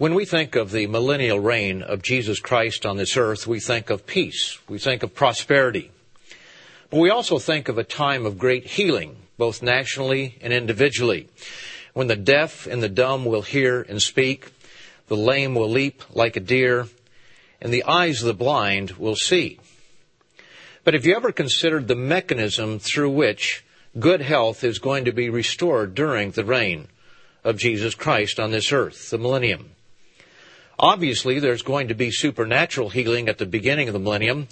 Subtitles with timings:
[0.00, 3.90] When we think of the millennial reign of Jesus Christ on this earth, we think
[3.90, 4.58] of peace.
[4.66, 5.90] We think of prosperity.
[6.88, 11.28] But we also think of a time of great healing, both nationally and individually,
[11.92, 14.50] when the deaf and the dumb will hear and speak,
[15.08, 16.88] the lame will leap like a deer,
[17.60, 19.60] and the eyes of the blind will see.
[20.82, 23.66] But have you ever considered the mechanism through which
[23.98, 26.88] good health is going to be restored during the reign
[27.44, 29.72] of Jesus Christ on this earth, the millennium?
[30.82, 34.48] Obviously, there's going to be supernatural healing at the beginning of the millennium.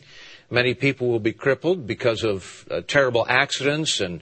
[0.50, 4.20] Many people will be crippled because of uh, terrible accidents and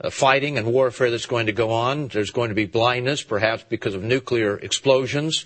[0.00, 2.08] uh, fighting and warfare that's going to go on.
[2.08, 5.44] There's going to be blindness, perhaps because of nuclear explosions.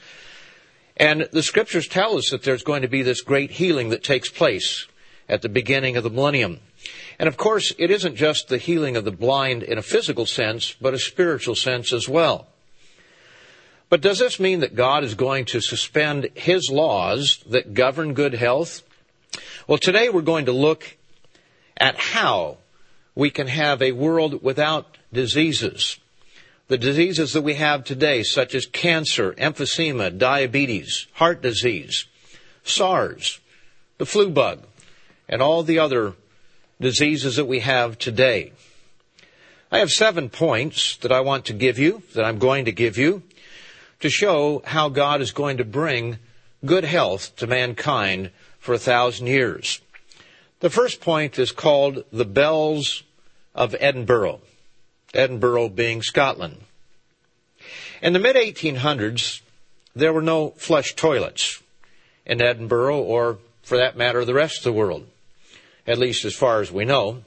[0.97, 4.29] And the scriptures tell us that there's going to be this great healing that takes
[4.29, 4.87] place
[5.29, 6.61] at the beginning of the millennium.
[7.19, 10.73] And of course, it isn't just the healing of the blind in a physical sense,
[10.81, 12.47] but a spiritual sense as well.
[13.89, 18.35] But does this mean that God is going to suspend His laws that govern good
[18.35, 18.83] health?
[19.69, 20.97] Well, today we're going to look
[21.77, 22.59] at how
[23.15, 25.99] we can have a world without diseases.
[26.69, 32.07] The diseases that we have today, such as cancer, emphysema, diabetes, heart disease,
[32.65, 33.39] SARS,
[33.99, 34.67] the flu bug,
[35.29, 36.15] and all the other
[36.81, 38.53] diseases that we have today.
[39.71, 42.99] I have seven points that I want to give you, that I'm going to give
[42.99, 43.23] you,
[44.07, 46.19] to show how God is going to bring
[46.65, 49.81] good health to mankind for a thousand years.
[50.61, 53.03] The first point is called the bells
[53.53, 54.43] of Edinburgh.
[55.13, 56.59] Edinburgh being Scotland.
[58.01, 59.41] In the mid 1800s,
[59.97, 61.61] there were no flush toilets
[62.25, 65.05] in Edinburgh or, for that matter, the rest of the world,
[65.85, 67.25] at least as far as we know.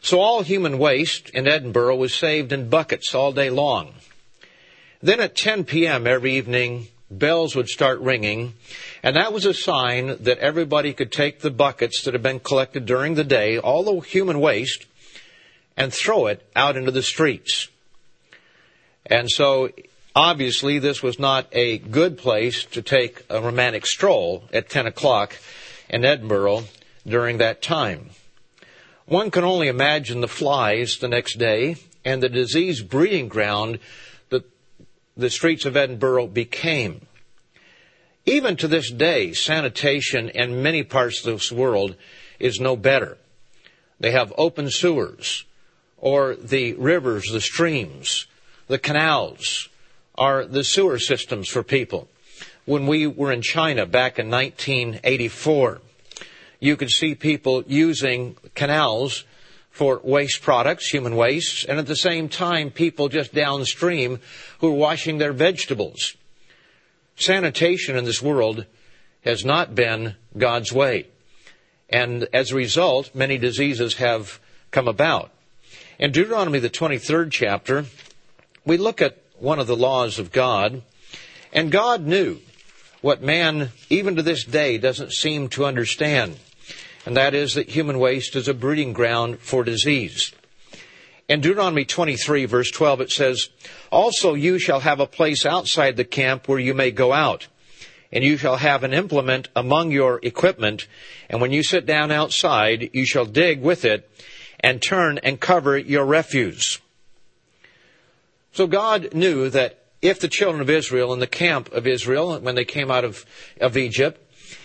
[0.00, 3.94] So all human waste in Edinburgh was saved in buckets all day long.
[5.02, 6.06] Then at 10 p.m.
[6.06, 8.54] every evening, bells would start ringing,
[9.02, 12.84] and that was a sign that everybody could take the buckets that had been collected
[12.84, 14.86] during the day, all the human waste,
[15.76, 17.68] and throw it out into the streets.
[19.06, 19.70] And so,
[20.14, 25.36] obviously, this was not a good place to take a romantic stroll at 10 o'clock
[25.88, 26.64] in Edinburgh
[27.06, 28.10] during that time.
[29.06, 33.78] One can only imagine the flies the next day and the disease breeding ground
[35.20, 37.06] the streets of Edinburgh became.
[38.26, 41.96] Even to this day, sanitation in many parts of this world
[42.38, 43.18] is no better.
[43.98, 45.44] They have open sewers,
[45.98, 48.26] or the rivers, the streams,
[48.66, 49.68] the canals
[50.16, 52.08] are the sewer systems for people.
[52.64, 55.80] When we were in China back in 1984,
[56.60, 59.24] you could see people using canals
[59.70, 64.20] for waste products, human waste, and at the same time, people just downstream
[64.58, 66.16] who are washing their vegetables.
[67.16, 68.66] Sanitation in this world
[69.22, 71.06] has not been God's way.
[71.88, 75.30] And as a result, many diseases have come about.
[75.98, 77.84] In Deuteronomy, the 23rd chapter,
[78.64, 80.82] we look at one of the laws of God,
[81.52, 82.38] and God knew
[83.00, 86.38] what man, even to this day, doesn't seem to understand
[87.06, 90.32] and that is that human waste is a breeding ground for disease.
[91.28, 93.48] In Deuteronomy 23 verse 12 it says,
[93.90, 97.46] Also you shall have a place outside the camp where you may go out,
[98.12, 100.88] and you shall have an implement among your equipment,
[101.28, 104.10] and when you sit down outside, you shall dig with it,
[104.58, 106.80] and turn and cover your refuse.
[108.52, 112.54] So God knew that if the children of Israel in the camp of Israel, when
[112.54, 113.24] they came out of,
[113.60, 114.20] of Egypt,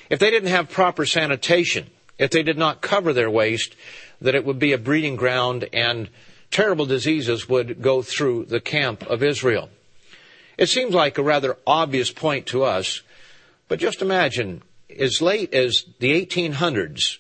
[0.09, 3.75] if they didn't have proper sanitation, if they did not cover their waste,
[4.21, 6.09] that it would be a breeding ground and
[6.51, 9.69] terrible diseases would go through the camp of Israel.
[10.57, 13.01] It seems like a rather obvious point to us,
[13.67, 14.61] but just imagine,
[14.97, 17.17] as late as the 1800s,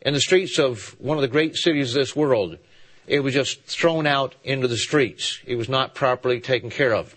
[0.00, 2.58] in the streets of one of the great cities of this world,
[3.06, 5.40] it was just thrown out into the streets.
[5.46, 7.16] It was not properly taken care of.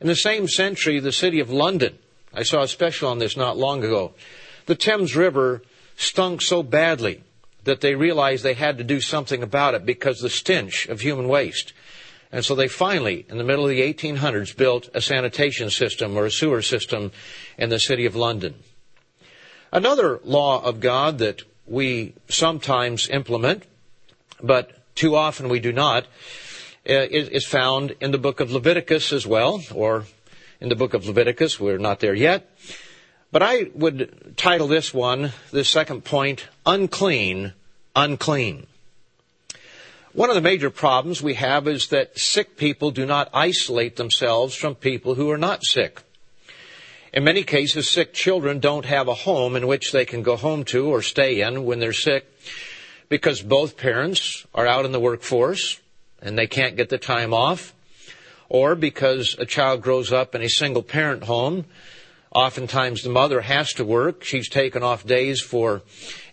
[0.00, 1.98] In the same century, the city of London,
[2.34, 4.14] I saw a special on this not long ago,
[4.66, 5.62] the Thames River
[6.02, 7.22] stunk so badly
[7.64, 11.28] that they realized they had to do something about it because the stench of human
[11.28, 11.72] waste.
[12.32, 16.26] And so they finally, in the middle of the 1800s, built a sanitation system or
[16.26, 17.12] a sewer system
[17.58, 18.54] in the city of London.
[19.70, 23.64] Another law of God that we sometimes implement,
[24.42, 26.04] but too often we do not,
[26.88, 30.04] uh, is found in the book of Leviticus as well, or
[30.60, 31.60] in the book of Leviticus.
[31.60, 32.50] We're not there yet.
[33.32, 37.54] But I would title this one, this second point, Unclean,
[37.96, 38.66] Unclean.
[40.12, 44.54] One of the major problems we have is that sick people do not isolate themselves
[44.54, 46.02] from people who are not sick.
[47.14, 50.64] In many cases, sick children don't have a home in which they can go home
[50.66, 52.26] to or stay in when they're sick
[53.08, 55.80] because both parents are out in the workforce
[56.20, 57.74] and they can't get the time off,
[58.50, 61.64] or because a child grows up in a single parent home.
[62.34, 64.24] Oftentimes the mother has to work.
[64.24, 65.82] She's taken off days for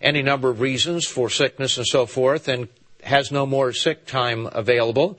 [0.00, 2.68] any number of reasons, for sickness and so forth, and
[3.02, 5.18] has no more sick time available.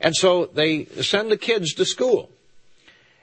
[0.00, 2.30] And so they send the kids to school.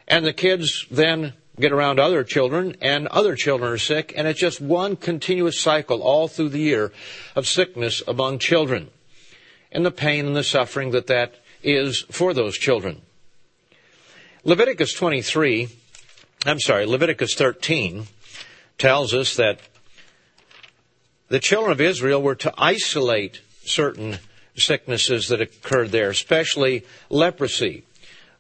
[0.08, 4.40] And the kids then get around other children, and other children are sick, and it's
[4.40, 6.92] just one continuous cycle all through the year
[7.36, 8.90] of sickness among children,
[9.72, 13.02] and the pain and the suffering that that is for those children.
[14.44, 15.70] Leviticus 23,
[16.46, 18.06] I'm sorry, Leviticus 13
[18.78, 19.62] tells us that
[21.30, 24.18] the children of Israel were to isolate certain
[24.54, 27.86] sicknesses that occurred there, especially leprosy.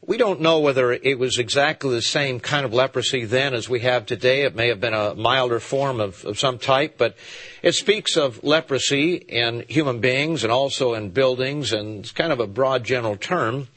[0.06, 3.80] We don't know whether it was exactly the same kind of leprosy then as we
[3.80, 4.42] have today.
[4.42, 7.16] It may have been a milder form of, of some type, but
[7.62, 12.42] it speaks of leprosy in human beings and also in buildings, and it's kind of
[12.42, 13.70] a broad general term.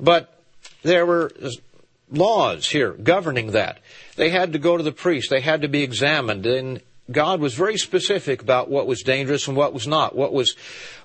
[0.00, 0.42] But
[0.82, 1.30] there were
[2.12, 3.80] laws here governing that.
[4.16, 5.30] They had to go to the priest.
[5.30, 6.46] They had to be examined.
[6.46, 10.54] And God was very specific about what was dangerous and what was not, what was,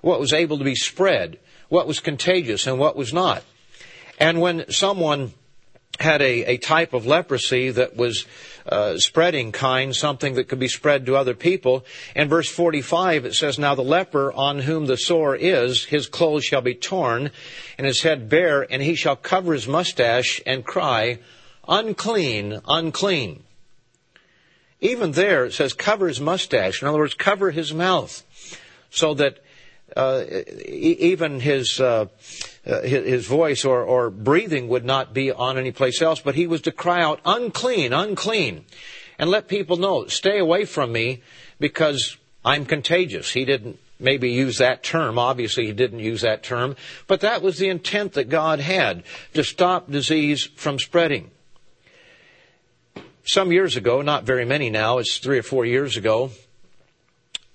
[0.01, 1.39] what was able to be spread,
[1.69, 3.43] what was contagious and what was not.
[4.19, 5.33] And when someone
[5.99, 8.25] had a, a type of leprosy that was
[8.69, 11.85] uh, spreading kind, something that could be spread to other people.
[12.15, 16.45] In verse 45, it says, Now the leper on whom the sore is, his clothes
[16.45, 17.31] shall be torn,
[17.77, 21.19] and his head bare, and he shall cover his mustache and cry,
[21.67, 23.43] Unclean, unclean.
[24.79, 26.81] Even there, it says, cover his mustache.
[26.81, 28.23] In other words, cover his mouth,
[28.89, 29.39] so that
[29.95, 32.07] even his, uh,
[32.65, 36.47] uh, his voice or, or breathing would not be on any place else, but he
[36.47, 38.65] was to cry out, unclean, unclean,
[39.17, 41.21] and let people know, stay away from me
[41.59, 43.31] because I'm contagious.
[43.31, 45.17] He didn't maybe use that term.
[45.17, 46.75] Obviously, he didn't use that term,
[47.07, 49.03] but that was the intent that God had
[49.33, 51.31] to stop disease from spreading.
[53.23, 56.31] Some years ago, not very many now, it's three or four years ago,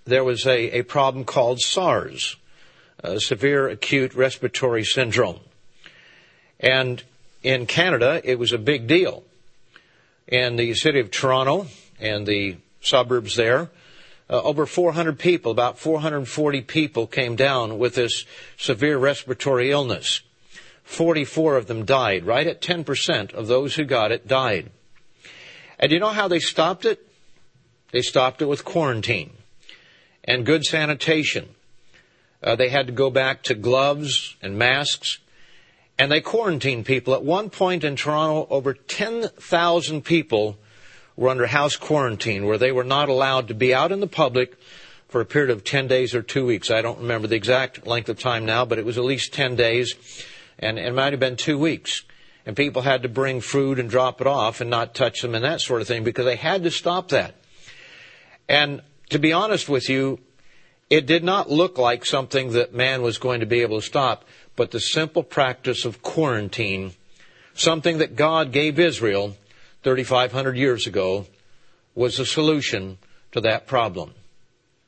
[0.04, 2.36] there was a, a problem called SARS,
[3.18, 5.40] severe acute respiratory syndrome.
[6.60, 7.02] And
[7.42, 9.24] in Canada, it was a big deal.
[10.28, 11.66] In the city of Toronto
[12.00, 13.70] and the suburbs there,
[14.30, 18.24] uh, over 400 people, about 440 people came down with this
[18.56, 20.22] severe respiratory illness.
[20.84, 22.24] 44 of them died.
[22.24, 24.70] Right at 10% of those who got it died.
[25.78, 27.06] And you know how they stopped it?
[27.90, 29.32] They stopped it with quarantine
[30.24, 31.48] and good sanitation.
[32.42, 35.18] Uh, they had to go back to gloves and masks,
[35.98, 37.14] and they quarantined people.
[37.14, 40.58] At one point in Toronto, over 10,000 people
[41.16, 44.56] were under house quarantine where they were not allowed to be out in the public
[45.08, 46.70] for a period of 10 days or two weeks.
[46.70, 49.56] I don't remember the exact length of time now, but it was at least 10
[49.56, 49.94] days,
[50.58, 52.02] and it might have been two weeks.
[52.44, 55.44] And people had to bring food and drop it off and not touch them and
[55.44, 57.36] that sort of thing because they had to stop that.
[58.48, 60.18] And to be honest with you,
[60.90, 64.24] it did not look like something that man was going to be able to stop,
[64.56, 66.92] but the simple practice of quarantine,
[67.54, 69.36] something that God gave Israel
[69.84, 71.26] 3,500 years ago,
[71.94, 72.98] was the solution
[73.32, 74.12] to that problem.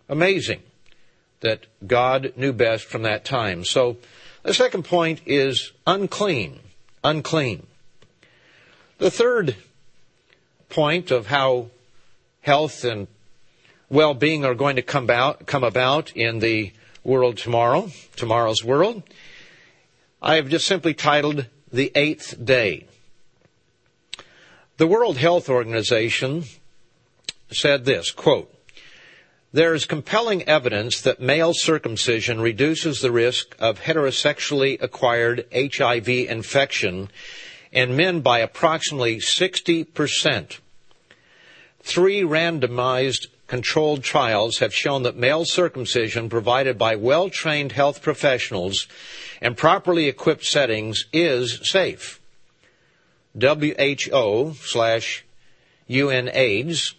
[0.09, 0.63] Amazing
[1.41, 3.65] that God knew best from that time.
[3.65, 3.99] So
[4.43, 6.61] the second point is unclean.
[7.03, 7.67] Unclean.
[8.99, 9.57] The third
[10.71, 11.69] point of how
[12.41, 13.07] health and
[13.95, 16.73] well-being are going to come about, come about in the
[17.05, 19.05] world tomorrow, tomorrow's world.
[20.21, 22.89] I have just simply titled The Eighth Day.
[24.79, 26.43] The World Health Organization
[27.53, 28.51] said this, quote,
[29.53, 37.11] there is compelling evidence that male circumcision reduces the risk of heterosexually acquired HIV infection
[37.71, 40.59] in men by approximately 60%.
[41.81, 48.89] Three randomized controlled trials have shown that male circumcision provided by well-trained health professionals
[49.41, 52.21] and properly equipped settings is safe.
[53.41, 55.25] WHO slash
[55.89, 56.95] UNAIDS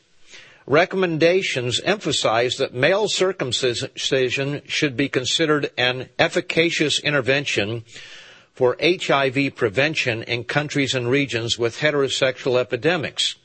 [0.66, 7.84] recommendations emphasize that male circumcision should be considered an efficacious intervention
[8.54, 13.36] for HIV prevention in countries and regions with heterosexual epidemics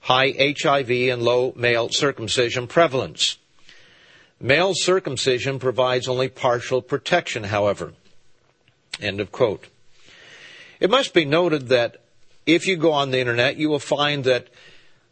[0.00, 3.36] high HIV and low male circumcision prevalence.
[4.40, 7.92] Male circumcision provides only partial protection, however.
[9.00, 9.66] End of quote.
[10.80, 11.96] It must be noted that
[12.46, 14.48] if you go on the internet, you will find that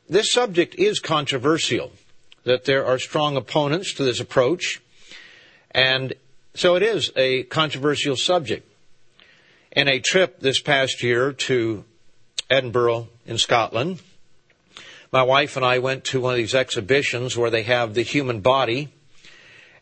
[0.08, 1.92] this subject is controversial,
[2.44, 4.80] that there are strong opponents to this approach,
[5.70, 6.14] and
[6.54, 8.66] so it is a controversial subject.
[9.72, 11.84] In a trip this past year to
[12.48, 14.00] Edinburgh in Scotland,
[15.10, 18.40] my wife and I went to one of these exhibitions where they have the human
[18.40, 18.88] body.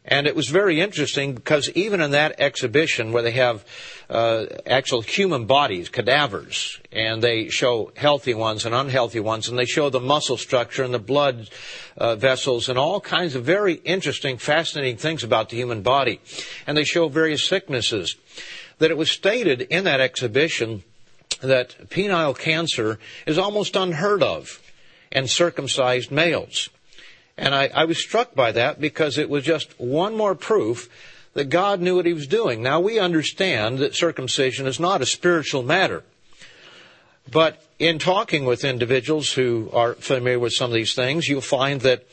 [0.09, 3.65] And it was very interesting because even in that exhibition where they have
[4.09, 9.65] uh, actual human bodies, cadavers, and they show healthy ones and unhealthy ones, and they
[9.65, 11.51] show the muscle structure and the blood
[11.99, 16.21] uh, vessels and all kinds of very interesting, fascinating things about the human body.
[16.69, 18.15] And they show various sicknesses.
[18.79, 20.85] That it was stated in that exhibition
[21.41, 24.63] that penile cancer is almost unheard of
[25.13, 26.69] and circumcised males.
[27.37, 30.89] And I, I was struck by that because it was just one more proof
[31.35, 32.63] that God knew what he was doing.
[32.63, 36.03] Now we understand that circumcision is not a spiritual matter.
[37.31, 41.81] But in talking with individuals who are familiar with some of these things, you'll find
[41.83, 42.07] that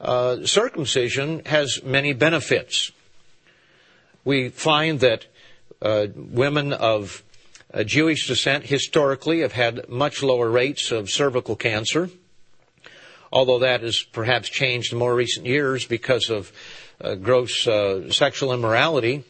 [0.00, 2.92] uh, circumcision has many benefits.
[4.24, 5.26] We find that
[5.82, 7.22] uh, women of
[7.72, 12.10] uh, Jewish descent historically have had much lower rates of cervical cancer,
[13.32, 16.52] although that has perhaps changed in more recent years because of
[17.00, 19.24] uh, gross uh, sexual immorality.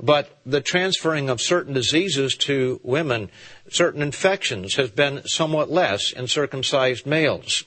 [0.00, 3.30] But the transferring of certain diseases to women,
[3.68, 7.64] certain infections, has been somewhat less in circumcised males.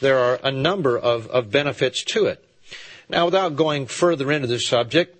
[0.00, 2.44] There are a number of, of benefits to it.
[3.08, 5.16] Now, without going further into this subject,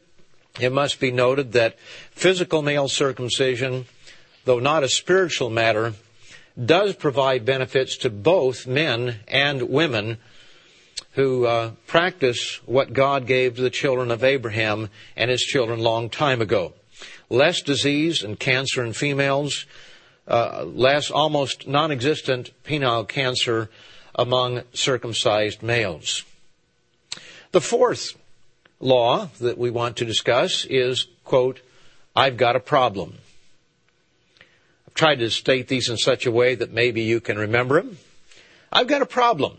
[0.61, 1.79] it must be noted that
[2.11, 3.87] physical male circumcision
[4.45, 5.95] though not a spiritual matter,
[6.63, 10.19] does provide benefits to both men and women
[11.13, 16.11] who uh, practice what God gave to the children of Abraham and his children long
[16.11, 16.73] time ago.
[17.31, 19.67] Less disease and cancer in females,
[20.29, 23.71] uh, less almost non-existent penile cancer
[24.15, 26.25] among circumcised males.
[27.53, 28.17] The fourth
[28.81, 31.61] law that we want to discuss is, quote,
[32.15, 33.19] I've got a problem
[34.95, 37.99] tried to state these in such a way that maybe you can remember them.
[38.73, 39.59] I've got a problem.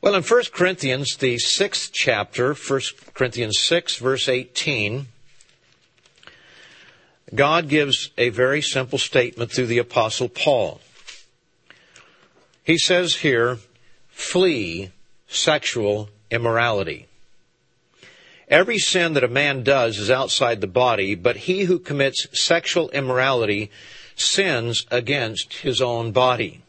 [0.00, 2.80] Well, in 1 Corinthians, the sixth chapter, 1
[3.14, 5.06] Corinthians 6, verse 18,
[7.34, 10.80] God gives a very simple statement through the Apostle Paul.
[12.62, 13.58] He says here,
[14.08, 14.90] flee
[15.26, 17.08] sexual immorality.
[18.48, 22.90] Every sin that a man does is outside the body, but he who commits sexual
[22.90, 23.70] immorality
[24.16, 26.62] sins against his own body.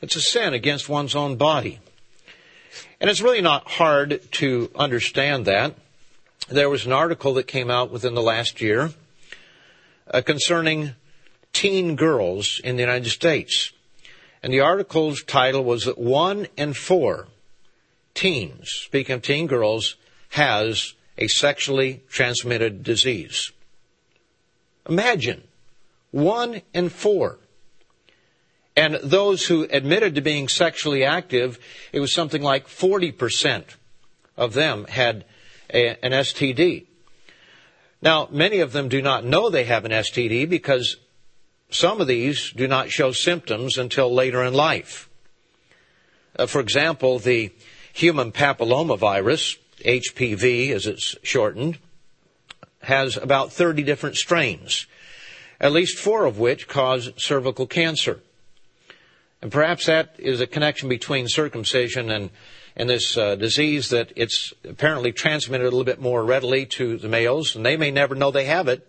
[0.00, 1.80] It's a sin against one's own body.
[3.00, 5.74] And it's really not hard to understand that.
[6.48, 8.90] There was an article that came out within the last year
[10.12, 10.94] uh, concerning
[11.52, 13.72] teen girls in the United States.
[14.42, 17.26] And the article's title was that one in four
[18.14, 19.96] teens, speaking of teen girls,
[20.28, 23.52] has a sexually transmitted disease.
[24.88, 25.42] Imagine
[26.10, 27.38] one in four.
[28.76, 31.58] And those who admitted to being sexually active,
[31.92, 33.64] it was something like 40%
[34.36, 35.24] of them had
[35.72, 36.86] a, an STD.
[38.00, 40.96] Now, many of them do not know they have an STD because
[41.70, 45.10] some of these do not show symptoms until later in life.
[46.38, 47.52] Uh, for example, the
[47.92, 51.78] human papillomavirus HPV as it's shortened,
[52.82, 54.86] has about 30 different strains,
[55.60, 58.20] at least four of which cause cervical cancer.
[59.40, 62.30] And perhaps that is a connection between circumcision and,
[62.76, 67.08] and this uh, disease that it's apparently transmitted a little bit more readily to the
[67.08, 68.86] males, and they may never know they have it,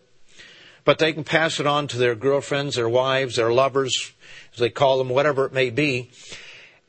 [0.86, 4.14] but they can pass it on to their girlfriends, their wives, their lovers,
[4.54, 6.10] as they call them, whatever it may be.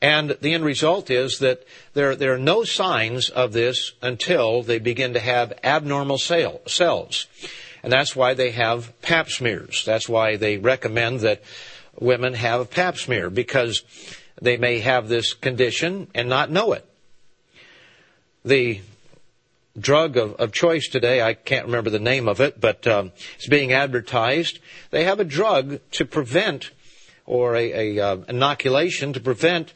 [0.01, 4.79] And the end result is that there, there are no signs of this until they
[4.79, 7.27] begin to have abnormal cell, cells.
[7.83, 9.83] And that's why they have pap smears.
[9.85, 11.43] That's why they recommend that
[11.99, 13.83] women have a pap smear because
[14.41, 16.85] they may have this condition and not know it.
[18.43, 18.81] The
[19.79, 23.47] drug of, of choice today, I can't remember the name of it, but um, it's
[23.47, 24.59] being advertised.
[24.89, 26.71] They have a drug to prevent
[27.25, 29.73] or a, a uh, inoculation to prevent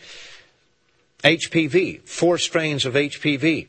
[1.23, 3.67] HPV, four strains of HPV,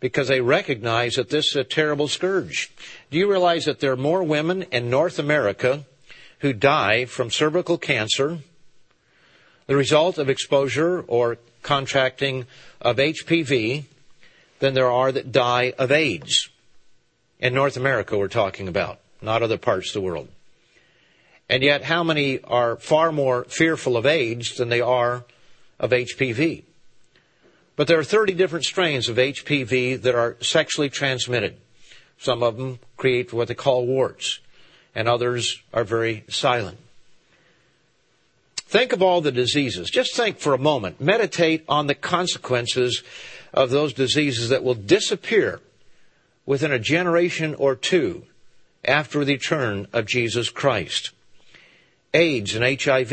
[0.00, 2.70] because they recognize that this is a terrible scourge.
[3.10, 5.84] Do you realize that there are more women in North America
[6.40, 8.38] who die from cervical cancer,
[9.66, 12.46] the result of exposure or contracting
[12.80, 13.84] of HPV,
[14.58, 16.50] than there are that die of AIDS?
[17.40, 20.28] In North America, we're talking about, not other parts of the world.
[21.48, 25.24] And yet, how many are far more fearful of AIDS than they are
[25.78, 26.64] of HPV?
[27.76, 31.56] But there are 30 different strains of HPV that are sexually transmitted.
[32.18, 34.38] Some of them create what they call warts,
[34.94, 36.78] and others are very silent.
[38.56, 39.90] Think of all the diseases.
[39.90, 41.00] Just think for a moment.
[41.00, 43.02] Meditate on the consequences
[43.52, 45.60] of those diseases that will disappear
[46.46, 48.24] within a generation or two
[48.84, 51.12] after the return of Jesus Christ.
[52.14, 53.12] AIDS and HIV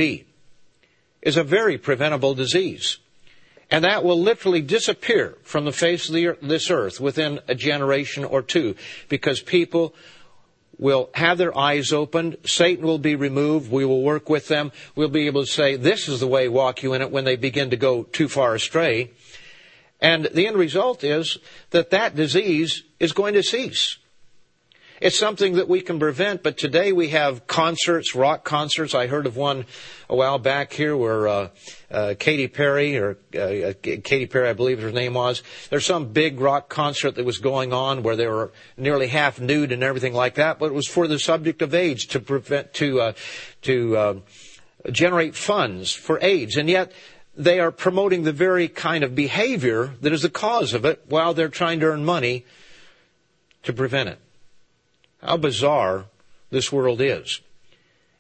[1.22, 2.98] is a very preventable disease.
[3.70, 8.42] And that will literally disappear from the face of this earth within a generation or
[8.42, 8.76] two
[9.08, 9.96] because people
[10.78, 12.38] will have their eyes opened.
[12.44, 13.72] Satan will be removed.
[13.72, 14.74] We will work with them.
[14.96, 17.38] We'll be able to say, this is the way, walk you in it when they
[17.38, 19.12] begin to go too far astray.
[20.02, 21.38] And the end result is
[21.70, 23.98] that that disease is going to cease.
[25.02, 28.94] It's something that we can prevent, but today we have concerts, rock concerts.
[28.94, 29.66] I heard of one
[30.08, 31.48] a while back here where uh,
[31.90, 35.42] uh, Katy Perry, or uh, uh, Katy Perry, I believe her name was.
[35.72, 39.72] There's some big rock concert that was going on where they were nearly half nude
[39.72, 43.02] and everything like that, but it was for the subject of AIDS to prevent to
[43.02, 43.14] uh,
[43.64, 44.14] to uh,
[44.92, 46.92] generate funds for AIDS, and yet
[47.36, 51.34] they are promoting the very kind of behavior that is the cause of it while
[51.34, 52.46] they're trying to earn money
[53.64, 54.20] to prevent it.
[55.22, 56.06] How bizarre
[56.50, 57.42] this world is.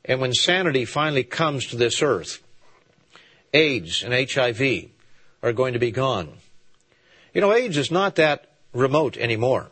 [0.05, 2.41] And when sanity finally comes to this earth,
[3.53, 4.89] AIDS and HIV
[5.43, 6.29] are going to be gone.
[7.33, 9.67] You know, AIDS is not that remote anymore.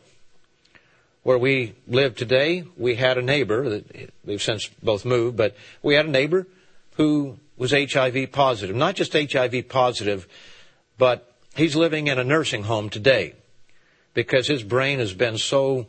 [1.22, 5.94] Where we live today, we had a neighbor, that we've since both moved, but we
[5.94, 6.46] had a neighbor
[6.96, 8.74] who was HIV positive.
[8.74, 10.26] Not just HIV positive,
[10.96, 13.34] but he's living in a nursing home today
[14.14, 15.86] because his brain has been so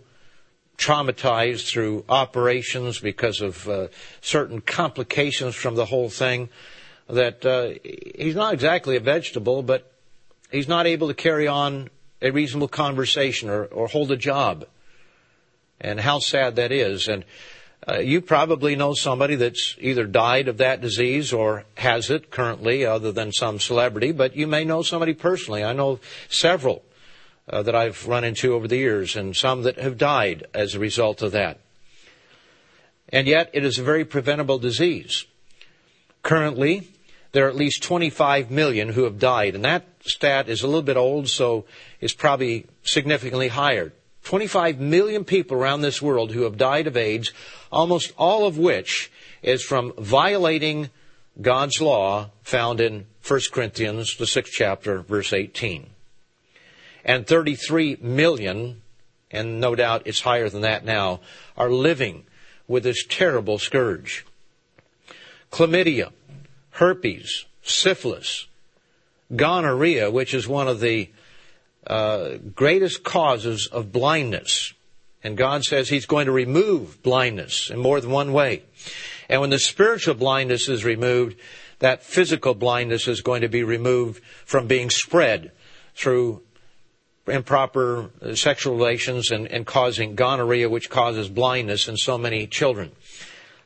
[0.82, 3.88] traumatized through operations because of uh,
[4.20, 6.50] certain complications from the whole thing
[7.08, 7.74] that uh,
[8.18, 9.92] he's not exactly a vegetable, but
[10.52, 11.90] he's not able to carry on
[12.22, 14.66] a reasonable conversation or, or hold a job.
[15.80, 17.08] And how sad that is.
[17.08, 17.26] And
[17.88, 22.86] uh, you probably know somebody that's either died of that disease or has it currently,
[22.86, 25.64] other than some celebrity, but you may know somebody personally.
[25.64, 26.84] I know several
[27.52, 30.80] uh, that I've run into over the years, and some that have died as a
[30.80, 31.60] result of that.
[33.10, 35.26] And yet, it is a very preventable disease.
[36.24, 36.88] Currently,
[37.34, 40.82] there are at least 25 million who have died, and that stat is a little
[40.82, 41.66] bit old, so
[42.00, 43.92] it's probably significantly higher.
[44.24, 47.34] 25 million people around this world who have died of AIDS,
[47.72, 49.12] almost all of which
[49.42, 50.90] is from violating
[51.42, 55.90] God's law found in 1 Corinthians, the sixth chapter, verse 18
[57.04, 58.82] and 33 million,
[59.30, 61.22] and no doubt it's higher than that now,
[61.58, 62.26] are living
[62.68, 64.26] with this terrible scourge.
[65.52, 66.12] Chlamydia,
[66.72, 68.48] herpes, syphilis,
[69.36, 71.10] gonorrhea, which is one of the
[71.88, 74.74] uh, greatest causes of blindness.
[75.24, 78.64] And God says He's going to remove blindness in more than one way.
[79.30, 81.38] And when the spiritual blindness is removed,
[81.80, 85.52] that physical blindness is going to be removed from being spread
[85.96, 86.42] through
[87.28, 92.92] improper sexual relations and, and causing gonorrhea, which causes blindness in so many children.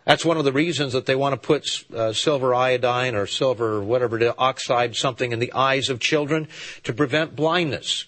[0.05, 3.81] That's one of the reasons that they want to put uh, silver iodine or silver
[3.81, 6.47] whatever oxide something in the eyes of children
[6.83, 8.05] to prevent blindness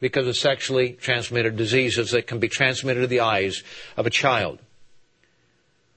[0.00, 3.62] because of sexually transmitted diseases that can be transmitted to the eyes
[3.96, 4.58] of a child.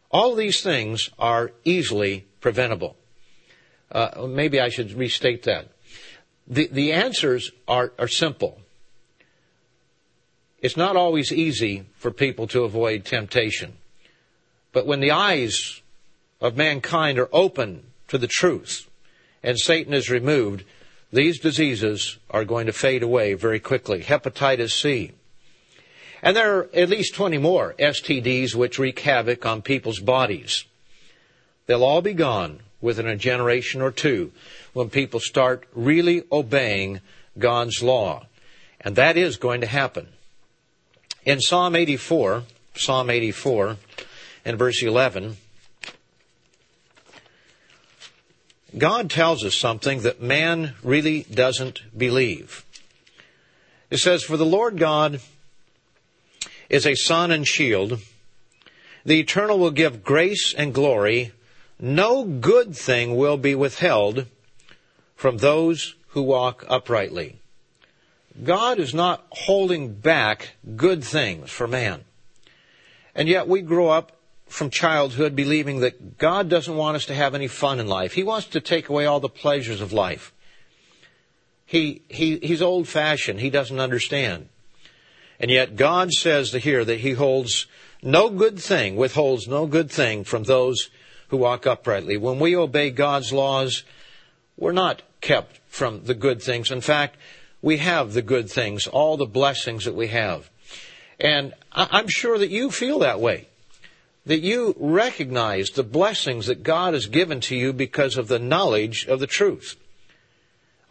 [0.10, 2.98] All these things are easily preventable.
[3.90, 5.70] Uh, maybe I should restate that.
[6.48, 8.60] The, the answers are, are simple.
[10.62, 13.74] It's not always easy for people to avoid temptation.
[14.72, 15.82] But when the eyes
[16.40, 18.90] of mankind are open to the truth
[19.44, 20.64] and Satan is removed,
[21.12, 24.02] these diseases are going to fade away very quickly.
[24.02, 25.12] Hepatitis C.
[26.22, 30.66] And there are at least 20 more STDs which wreak havoc on people's bodies.
[31.66, 34.32] They'll all be gone within a generation or two
[34.74, 37.02] when people start really obeying
[37.38, 38.28] God's law.
[38.80, 40.08] And that is going to happen.
[41.24, 43.78] In Psalm 84, Psalm 84,
[44.44, 45.38] and verse 11,
[48.76, 52.66] God tells us something that man really doesn't believe.
[53.92, 55.22] It says, For the Lord God
[56.70, 58.00] is a sun and shield.
[59.06, 61.34] The eternal will give grace and glory.
[61.80, 64.26] No good thing will be withheld
[65.16, 67.41] from those who walk uprightly.
[68.44, 72.04] God is not holding back good things for man.
[73.14, 74.14] And yet we grow up
[74.48, 78.14] from childhood believing that God doesn't want us to have any fun in life.
[78.14, 80.34] He wants to take away all the pleasures of life.
[81.66, 83.40] He, he, he's old fashioned.
[83.40, 84.50] He doesn't understand.
[85.40, 87.66] And yet God says to here that he holds
[88.04, 90.90] no good thing, withholds no good thing from those
[91.30, 92.18] who walk uprightly.
[92.18, 93.84] When we obey God's laws,
[94.58, 96.72] we're not kept from the good things.
[96.72, 97.16] In fact,
[97.62, 100.50] we have the good things, all the blessings that we have.
[101.20, 103.48] And I'm sure that you feel that way.
[104.26, 109.06] That you recognize the blessings that God has given to you because of the knowledge
[109.06, 109.78] of the truth.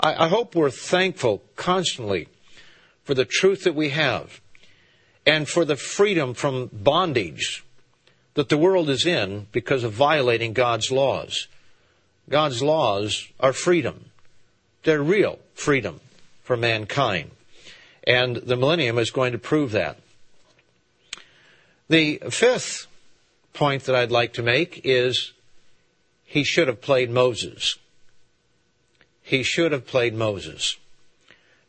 [0.02, 2.28] I, hope we're thankful constantly
[3.04, 4.40] for the truth that we have
[5.26, 7.62] and for the freedom from bondage
[8.32, 11.48] that the world is in because of violating God's laws.
[12.30, 14.06] God's laws are freedom.
[14.84, 16.00] They're real freedom
[16.50, 17.30] for mankind.
[18.02, 19.98] And the millennium is going to prove that.
[21.88, 22.88] The fifth
[23.52, 25.32] point that I'd like to make is
[26.24, 27.78] he should have played Moses.
[29.22, 30.76] He should have played Moses.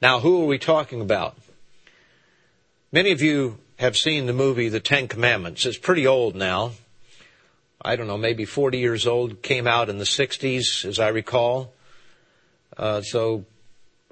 [0.01, 1.37] Now, who are we talking about?
[2.91, 5.63] Many of you have seen the movie The Ten Commandments.
[5.63, 6.71] It's pretty old now.
[7.79, 9.43] I don't know, maybe 40 years old.
[9.43, 11.71] Came out in the 60s, as I recall.
[12.75, 13.45] Uh, so,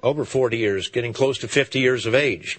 [0.02, 2.58] over 40 years, getting close to 50 years of age.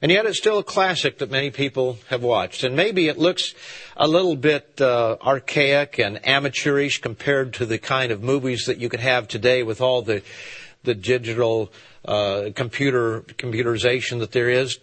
[0.00, 2.62] And yet it's still a classic that many people have watched.
[2.62, 3.54] And maybe it looks
[3.96, 8.88] a little bit uh, archaic and amateurish compared to the kind of movies that you
[8.88, 10.22] could have today with all the
[10.84, 11.72] the digital
[12.04, 14.78] uh, computer computerization that there is.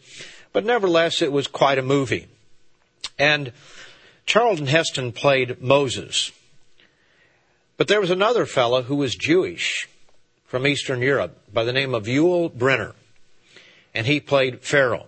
[0.51, 2.27] But nevertheless, it was quite a movie.
[3.17, 3.53] And
[4.25, 6.31] Charlton Heston played Moses.
[7.77, 9.87] But there was another fellow who was Jewish
[10.55, 12.93] from Eastern Europe by the name of Yul Brynner
[13.93, 15.07] and he played Pharaoh.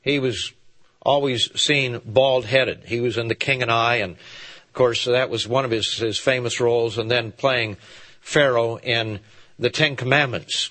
[0.00, 0.54] He was
[1.02, 2.84] always seen bald headed.
[2.86, 5.98] He was in The King and I, and of course that was one of his,
[5.98, 7.76] his famous roles, and then playing
[8.22, 9.20] Pharaoh in
[9.58, 10.70] The Ten Commandments.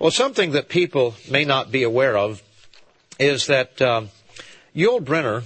[0.00, 2.42] Well, something that people may not be aware of
[3.20, 4.08] is that um,
[4.74, 5.44] Yul Brynner,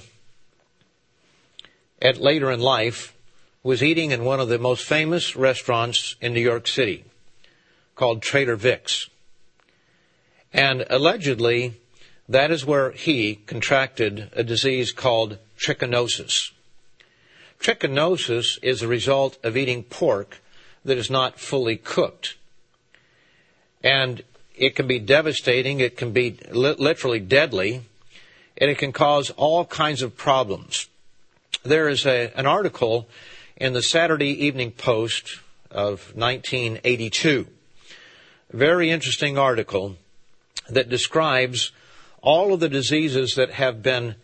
[2.00, 3.14] at later in life,
[3.62, 7.05] was eating in one of the most famous restaurants in New York City
[7.94, 9.09] called Trader Vic's.
[10.53, 11.75] And allegedly,
[12.29, 16.51] that is where he contracted a disease called trichinosis.
[17.61, 20.40] Trichinosis is a result of eating pork
[20.85, 22.37] that is not fully cooked.
[23.85, 24.22] And
[24.57, 27.83] it can be devastating, it can be li- literally deadly,
[28.59, 30.88] and it can cause all kinds of problems.
[31.64, 33.09] There is a, an article
[33.62, 35.38] in the Saturday Evening Post
[35.70, 37.46] of 1982.
[38.51, 39.94] Very interesting article
[40.68, 41.70] that describes
[42.22, 44.16] all of the diseases that have been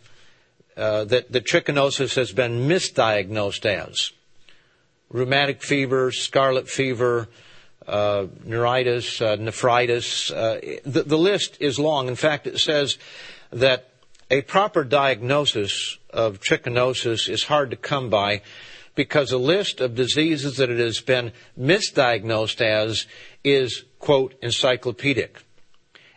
[0.75, 4.11] uh, that the trichinosis has been misdiagnosed as
[5.09, 7.29] rheumatic fever, scarlet fever,
[7.87, 10.31] uh, neuritis, uh, nephritis.
[10.31, 12.09] Uh, the, the list is long.
[12.09, 12.97] In fact, it says
[13.51, 13.89] that
[14.29, 18.41] a proper diagnosis of trichinosis is hard to come by
[18.99, 23.07] because a list of diseases that it has been misdiagnosed as
[23.45, 25.41] is, quote, encyclopedic.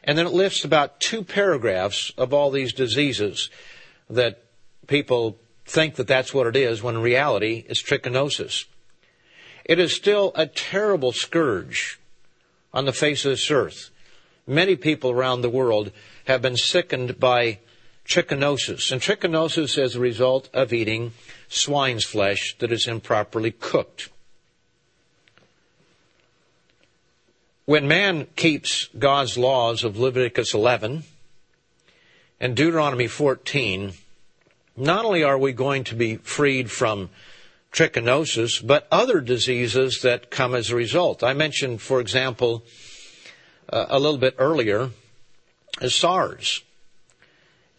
[0.03, 3.51] And then it lists about two paragraphs of all these diseases
[4.11, 4.43] that
[4.89, 8.65] people think that that's what it is when in reality it's trichinosis.
[9.65, 12.01] It is still a terrible scourge
[12.75, 13.91] on the face of this earth.
[14.45, 15.93] Many people around the world
[16.25, 17.61] have been sickened by
[18.07, 18.93] trichinosis.
[18.93, 21.13] And trichinosis is a result of eating
[21.49, 24.11] swine's flesh that is improperly cooked.
[27.65, 31.05] When man keeps God's laws of Leviticus 11
[32.41, 33.93] and Deuteronomy 14,
[34.77, 37.11] not only are we going to be freed from
[37.73, 41.23] trichinosis, but other diseases that come as a result.
[41.23, 42.65] I mentioned, for example,
[43.73, 44.91] uh, a little bit earlier,
[45.81, 46.63] SARS.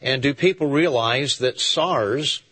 [0.04, 2.44] And do people realize that SARS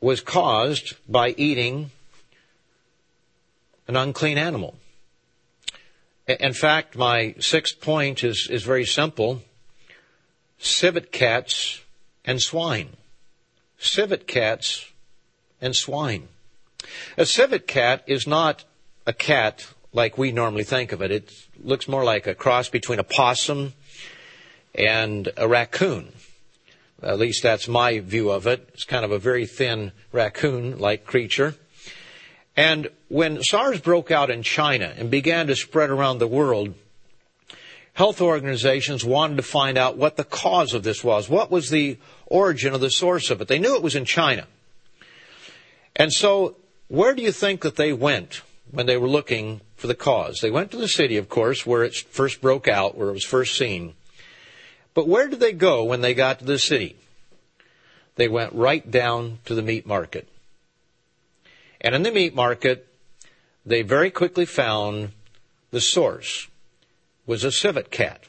[0.00, 1.90] was caused by eating
[3.88, 4.76] an unclean animal?
[6.28, 9.42] In fact, my sixth point is, is very simple.
[10.60, 11.82] Civet cats
[12.24, 12.90] and swine.
[13.76, 14.86] Civet cats
[15.60, 16.28] and swine.
[17.16, 18.64] A civet cat is not
[19.04, 21.10] a cat like we normally think of it.
[21.10, 23.72] It looks more like a cross between a possum
[24.74, 26.12] and a raccoon.
[27.02, 28.68] At least that's my view of it.
[28.72, 31.54] It's kind of a very thin raccoon like creature.
[32.56, 36.74] And when SARS broke out in China and began to spread around the world,
[37.94, 41.28] health organizations wanted to find out what the cause of this was.
[41.28, 43.48] What was the origin of the source of it?
[43.48, 44.46] They knew it was in China.
[45.96, 46.56] And so,
[46.88, 50.40] where do you think that they went when they were looking for the cause?
[50.40, 53.24] They went to the city, of course, where it first broke out, where it was
[53.24, 53.94] first seen.
[54.94, 56.96] But where did they go when they got to the city?
[58.14, 60.28] They went right down to the meat market.
[61.80, 62.86] And in the meat market,
[63.66, 65.10] they very quickly found
[65.72, 66.46] the source
[67.26, 68.24] was a civet cat,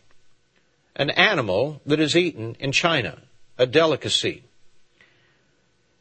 [0.95, 3.19] an animal that is eaten in China,
[3.58, 4.43] a delicacy.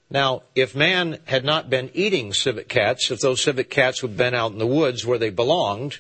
[0.09, 4.35] Now, if man had not been eating civet cats, if those civet cats had been
[4.35, 5.99] out in the woods where they belonged,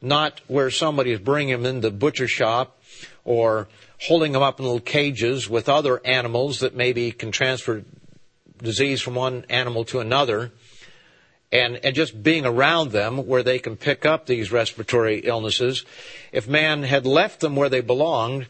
[0.00, 2.78] not where somebody is bringing them in the butcher shop
[3.24, 3.68] or
[4.02, 7.84] holding them up in little cages with other animals that maybe can transfer
[8.58, 10.52] disease from one animal to another,
[11.50, 15.84] and, and just being around them where they can pick up these respiratory illnesses.
[16.32, 18.46] If man had left them where they belonged,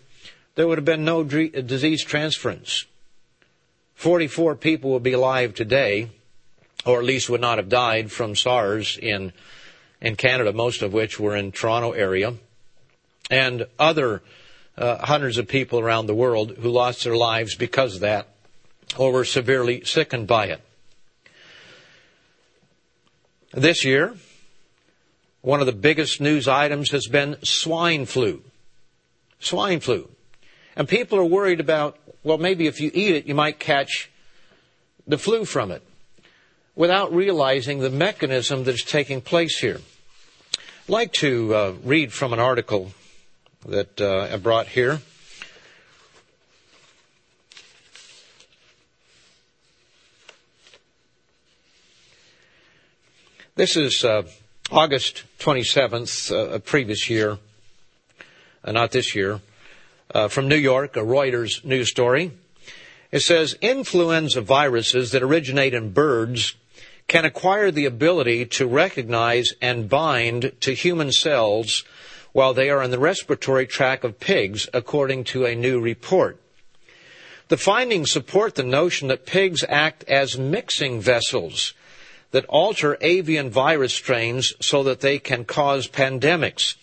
[0.54, 2.84] there would have been no uh, disease transference.
[3.94, 6.10] 44 people would be alive today,
[6.84, 9.32] or at least would not have died from SARS in,
[10.00, 12.34] in Canada, most of which were in Toronto area,
[13.30, 14.22] and other
[14.76, 18.28] uh, hundreds of people around the world who lost their lives because of that,
[18.96, 20.60] or were severely sickened by it.
[23.52, 24.14] This year,
[25.42, 28.42] one of the biggest news items has been swine flu.
[29.40, 30.08] Swine flu.
[30.76, 34.10] And people are worried about, well, maybe if you eat it, you might catch
[35.06, 35.82] the flu from it
[36.74, 39.80] without realizing the mechanism that is taking place here.
[40.56, 42.92] I'd like to uh, read from an article
[43.66, 45.00] that uh, I brought here.
[53.54, 54.22] This is uh,
[54.70, 57.38] August 27th, uh, a previous year,
[58.64, 59.40] uh, not this year,
[60.14, 62.32] uh, from New York, a Reuters news story.
[63.10, 66.56] It says influenza viruses that originate in birds
[67.08, 71.84] can acquire the ability to recognize and bind to human cells
[72.32, 76.40] while they are in the respiratory tract of pigs, according to a new report.
[77.48, 81.74] The findings support the notion that pigs act as mixing vessels
[82.32, 86.76] that alter avian virus strains so that they can cause pandemics.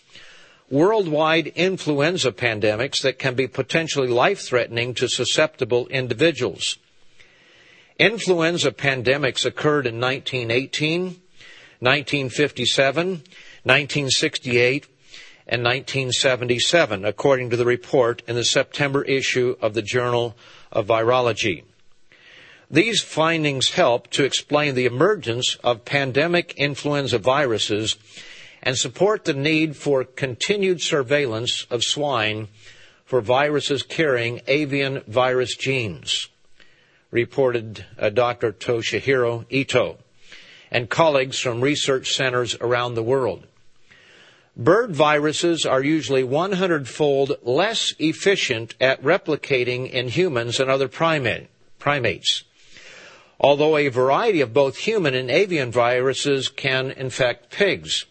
[0.70, 6.78] Worldwide influenza pandemics that can be potentially life threatening to susceptible individuals.
[7.98, 11.02] Influenza pandemics occurred in 1918,
[11.80, 14.86] 1957, 1968,
[15.50, 20.36] and 1977, according to the report in the September issue of the Journal
[20.70, 21.64] of Virology.
[22.70, 27.96] These findings help to explain the emergence of pandemic influenza viruses
[28.62, 32.46] and support the need for continued surveillance of swine
[33.04, 36.28] for viruses carrying avian virus genes,
[37.10, 38.52] reported uh, Dr.
[38.52, 39.98] Toshihiro Ito
[40.70, 43.48] and colleagues from research centers around the world.
[44.56, 51.48] Bird viruses are usually 100 fold less efficient at replicating in humans and other primate,
[51.78, 52.44] primates
[53.40, 58.04] although a variety of both human and avian viruses can infect pigs.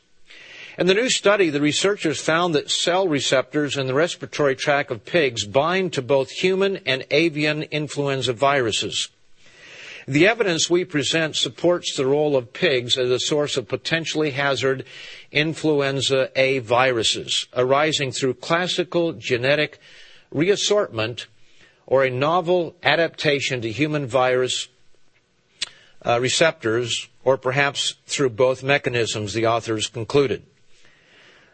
[0.78, 5.06] In the new study, the researchers found that cell receptors in the respiratory tract of
[5.06, 9.10] pigs bind to both human and avian influenza viruses.
[10.10, 14.86] The evidence we present supports the role of pigs as a source of potentially hazard
[15.32, 19.78] influenza A viruses arising through classical genetic
[20.32, 21.28] reassortment
[21.86, 24.68] or a novel adaptation to human virus
[26.04, 30.42] uh, receptors, or perhaps through both mechanisms, the authors concluded.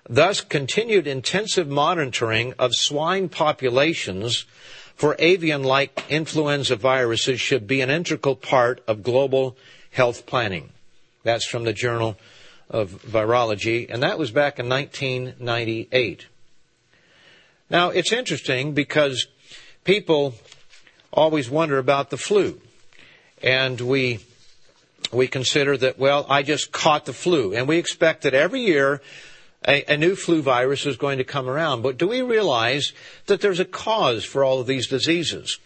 [0.08, 4.46] Thus, continued intensive monitoring of swine populations
[4.96, 9.58] for avian-like influenza viruses should be an integral part of global
[9.92, 10.70] health planning.
[11.24, 12.18] That's from the Journal
[12.70, 16.28] of Virology, and that was back in 1998.
[17.70, 19.28] Now, it's interesting because
[19.84, 20.36] people
[21.12, 22.62] always wonder about the flu.
[23.42, 24.20] And we
[25.12, 27.54] we consider that, well, I just caught the flu.
[27.54, 29.02] And we expect that every year
[29.68, 31.82] a, a, new flu virus is going to come around.
[31.82, 32.94] But do we realize
[33.26, 35.60] that there's a cause for all of these diseases?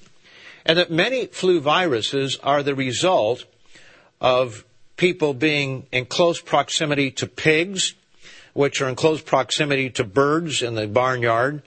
[0.65, 3.45] And that many flu viruses are the result
[4.21, 4.65] of
[4.97, 7.93] people being in close proximity to pigs,
[8.53, 11.61] which are in close proximity to birds in the barnyard,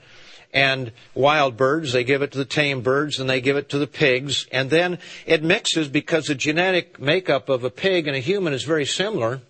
[0.52, 1.92] and wild birds.
[1.92, 4.46] They give it to the tame birds and they give it to the pigs.
[4.52, 8.64] And then it mixes because the genetic makeup of a pig and a human is
[8.64, 9.40] very similar.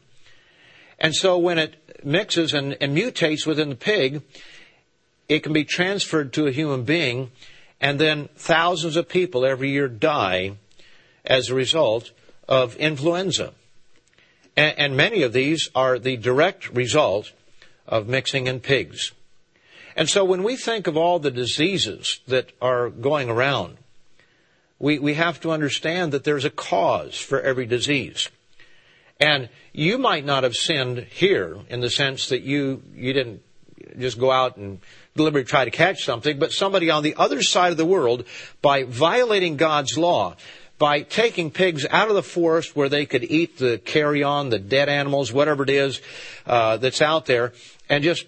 [1.01, 4.23] And so when it mixes and, and mutates within the pig,
[5.29, 7.31] it can be transferred to a human being,
[7.81, 10.53] and then thousands of people every year die
[11.25, 12.13] as a result
[12.49, 13.53] of influenza.
[14.57, 17.33] And, and many of these are the direct result
[17.87, 19.13] of mixing in pigs.
[19.97, 23.77] And so when we think of all the diseases that are going around,
[24.79, 28.29] we, we have to understand that there's a cause for every disease.
[29.23, 33.41] And you might not have sinned here in the sense that you, you didn't
[33.97, 34.81] just go out and
[35.15, 38.25] deliberately try to catch something, but somebody on the other side of the world,
[38.63, 40.35] by violating God's law,
[40.77, 44.89] by taking pigs out of the forest where they could eat the carrion, the dead
[44.89, 46.01] animals, whatever it is
[46.45, 47.53] uh, that's out there,
[47.89, 48.27] and just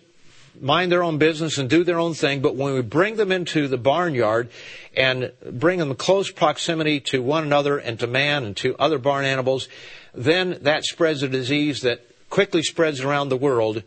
[0.60, 2.40] mind their own business and do their own thing.
[2.40, 4.48] But when we bring them into the barnyard
[4.96, 9.24] and bring them close proximity to one another and to man and to other barn
[9.24, 9.68] animals,
[10.14, 13.82] then that spreads a disease that quickly spreads around the world.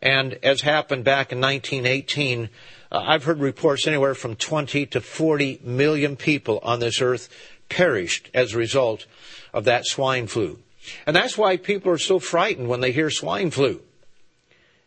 [0.00, 2.48] And as happened back in 1918,
[2.90, 7.28] uh, I've heard reports anywhere from 20 to 40 million people on this earth
[7.68, 9.06] perished as a result
[9.52, 10.58] of that swine flu.
[11.06, 13.82] And that's why people are so frightened when they hear swine flu.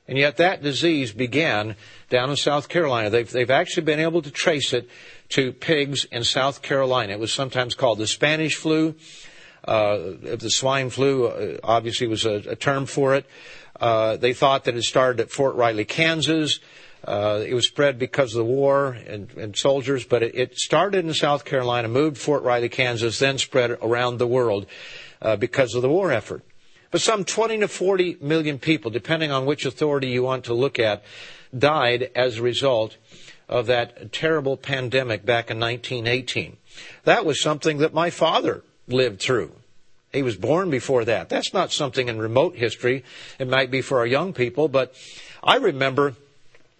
[0.07, 1.75] And yet that disease began
[2.09, 3.09] down in South Carolina.
[3.09, 4.89] They've, they've actually been able to trace it
[5.29, 7.13] to pigs in South Carolina.
[7.13, 8.95] It was sometimes called the Spanish flu.
[9.63, 13.25] Uh, the swine flu uh, obviously was a, term for it.
[13.79, 16.59] Uh, they thought that it started at Fort Riley, Kansas.
[17.03, 21.45] Uh, it was spread because of the war and, soldiers, but it, started in South
[21.45, 24.67] Carolina, moved Fort Riley, Kansas, then spread around the world
[25.21, 26.43] uh, because of the war effort.
[26.91, 30.77] But some 20 to 40 million people, depending on which authority you want to look
[30.77, 31.03] at,
[31.57, 32.97] died as a result
[33.49, 36.57] of that terrible pandemic back in 1918.
[37.03, 39.51] That was something that my father lived through.
[40.11, 41.29] He was born before that.
[41.29, 43.03] That's not something in remote history.
[43.39, 44.93] It might be for our young people, but
[45.41, 46.15] I remember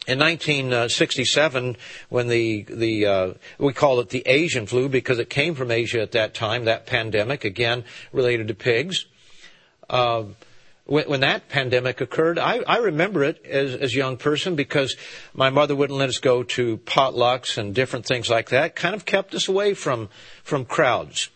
[0.08, 1.78] in 1967,
[2.10, 6.02] when the the uh, we call it the Asian flu because it came from Asia
[6.02, 9.06] at that time, that pandemic again related to pigs.
[9.90, 10.24] Uh,
[10.86, 14.96] when, when, that pandemic occurred, I, I remember it as, as a young person because
[15.34, 18.76] my mother wouldn't let us go to potlucks and different things like that.
[18.76, 20.10] Kind of kept us away from
[20.44, 21.30] from crowds,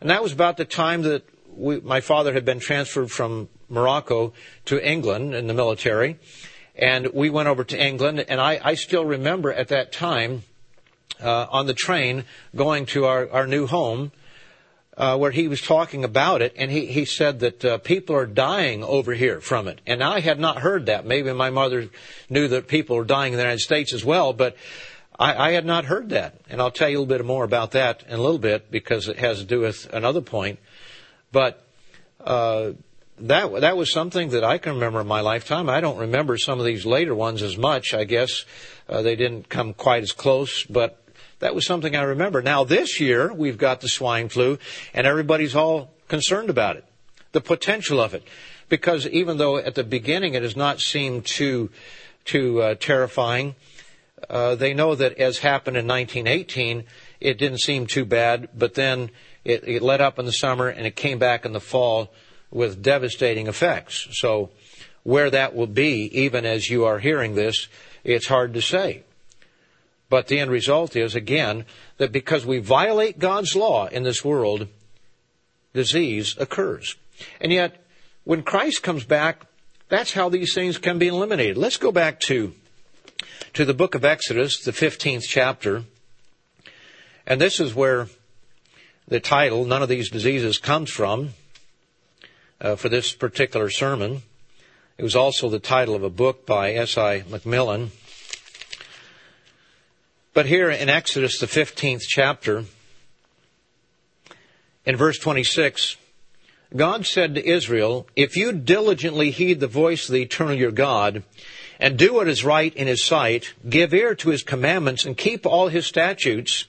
[0.00, 1.22] and that was about the time that
[1.54, 4.32] we, my father had been transferred from Morocco
[4.66, 6.18] to England in the military
[6.78, 10.44] and we went over to England, and I, I still remember at that time
[11.20, 14.12] uh, on the train going to our, our new home
[14.96, 18.26] uh, where he was talking about it, and he, he said that uh, people are
[18.26, 19.80] dying over here from it.
[19.86, 21.04] And I had not heard that.
[21.04, 21.88] Maybe my mother
[22.28, 24.56] knew that people were dying in the United States as well, but
[25.18, 26.40] I, I had not heard that.
[26.48, 29.08] And I'll tell you a little bit more about that in a little bit because
[29.08, 30.58] it has to do with another point.
[31.32, 31.64] But
[32.20, 32.72] uh,
[33.20, 35.68] that that was something that I can remember in my lifetime.
[35.68, 37.94] I don't remember some of these later ones as much.
[37.94, 38.44] I guess
[38.88, 41.02] uh, they didn't come quite as close, but
[41.40, 42.42] that was something I remember.
[42.42, 44.58] Now this year we've got the swine flu,
[44.94, 46.84] and everybody's all concerned about it,
[47.32, 48.22] the potential of it,
[48.68, 51.70] because even though at the beginning it has not seemed too
[52.24, 53.54] too uh, terrifying,
[54.28, 56.84] uh, they know that as happened in 1918,
[57.20, 59.10] it didn't seem too bad, but then
[59.44, 62.12] it, it let up in the summer and it came back in the fall
[62.50, 64.08] with devastating effects.
[64.12, 64.50] So
[65.02, 67.68] where that will be, even as you are hearing this,
[68.04, 69.02] it's hard to say.
[70.10, 71.64] But the end result is, again,
[71.98, 74.68] that because we violate God's law in this world,
[75.74, 76.96] disease occurs.
[77.40, 77.84] And yet,
[78.24, 79.46] when Christ comes back,
[79.88, 81.56] that's how these things can be eliminated.
[81.56, 82.54] Let's go back to,
[83.54, 85.84] to the book of Exodus, the 15th chapter.
[87.26, 88.08] And this is where
[89.06, 91.30] the title, None of These Diseases, comes from
[92.60, 94.22] uh, for this particular sermon.
[94.96, 97.20] It was also the title of a book by S.I.
[97.22, 97.90] McMillen.
[100.34, 102.64] But here in Exodus, the 15th chapter,
[104.84, 105.96] in verse 26,
[106.76, 111.22] God said to Israel, If you diligently heed the voice of the eternal your God,
[111.78, 115.46] and do what is right in his sight, give ear to his commandments, and keep
[115.46, 116.66] all his statutes,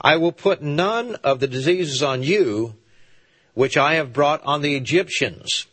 [0.00, 2.74] I will put none of the diseases on you
[3.54, 5.66] which I have brought on the Egyptians,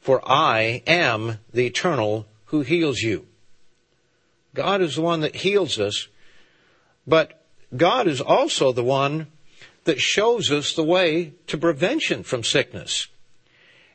[0.00, 3.26] for I am the eternal who heals you.
[4.54, 6.08] God is the one that heals us,
[7.06, 7.44] but
[7.76, 9.26] God is also the one
[9.84, 13.08] that shows us the way to prevention from sickness.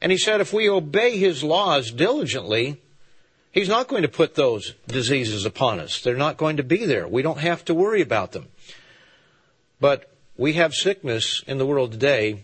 [0.02, 2.82] And he said if we obey his laws diligently,
[3.56, 6.02] he's not going to put those diseases upon us.
[6.02, 7.08] They're not going to be there.
[7.08, 8.50] We don't have to worry about them.
[9.80, 12.44] But we have sickness in the world today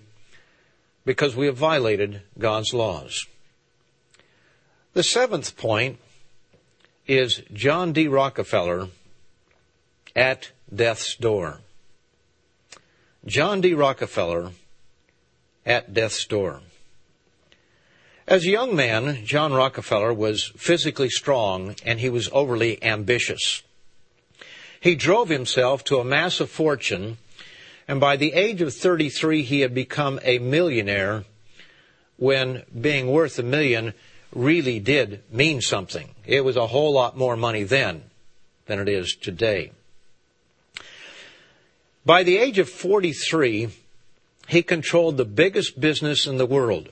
[1.06, 3.28] because we have violated God's laws.
[4.94, 6.00] The seventh point
[7.08, 8.08] is John D.
[8.08, 8.88] Rockefeller
[10.16, 11.60] at death's door.
[13.26, 13.74] John D.
[13.74, 14.52] Rockefeller
[15.66, 16.62] at death's door.
[18.32, 23.62] As a young man, John Rockefeller was physically strong and he was overly ambitious.
[24.80, 27.18] He drove himself to a massive fortune,
[27.90, 31.26] and by the age of 33, he had become a millionaire
[32.16, 33.94] when being worth a million
[34.34, 36.16] really did mean something.
[36.26, 38.02] It was a whole lot more money then
[38.66, 39.74] than it is today.
[42.06, 43.72] By the age of 43,
[44.48, 46.92] he controlled the biggest business in the world.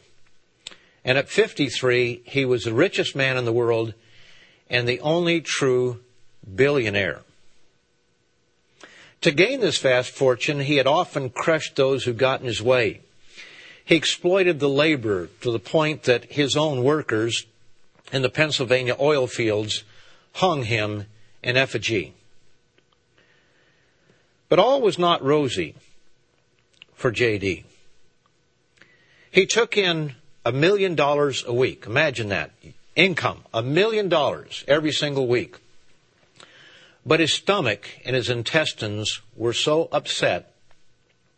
[1.10, 3.96] And at 53, he was the richest man in the world
[4.70, 6.02] and the only true
[6.56, 7.22] billionaire.
[9.22, 13.02] To gain this vast fortune, he had often crushed those who got in his way.
[13.84, 17.48] He exploited the labor to the point that his own workers
[18.14, 19.84] in the Pennsylvania oil fields
[20.34, 21.08] hung him
[21.42, 22.14] in effigy.
[24.48, 25.74] But all was not rosy
[26.94, 27.64] for JD.
[29.32, 30.14] He took in
[30.46, 31.86] a million dollars a week.
[31.86, 32.52] Imagine that.
[32.96, 35.58] Income, a million dollars every single week.
[37.06, 40.54] But his stomach and his intestines were so upset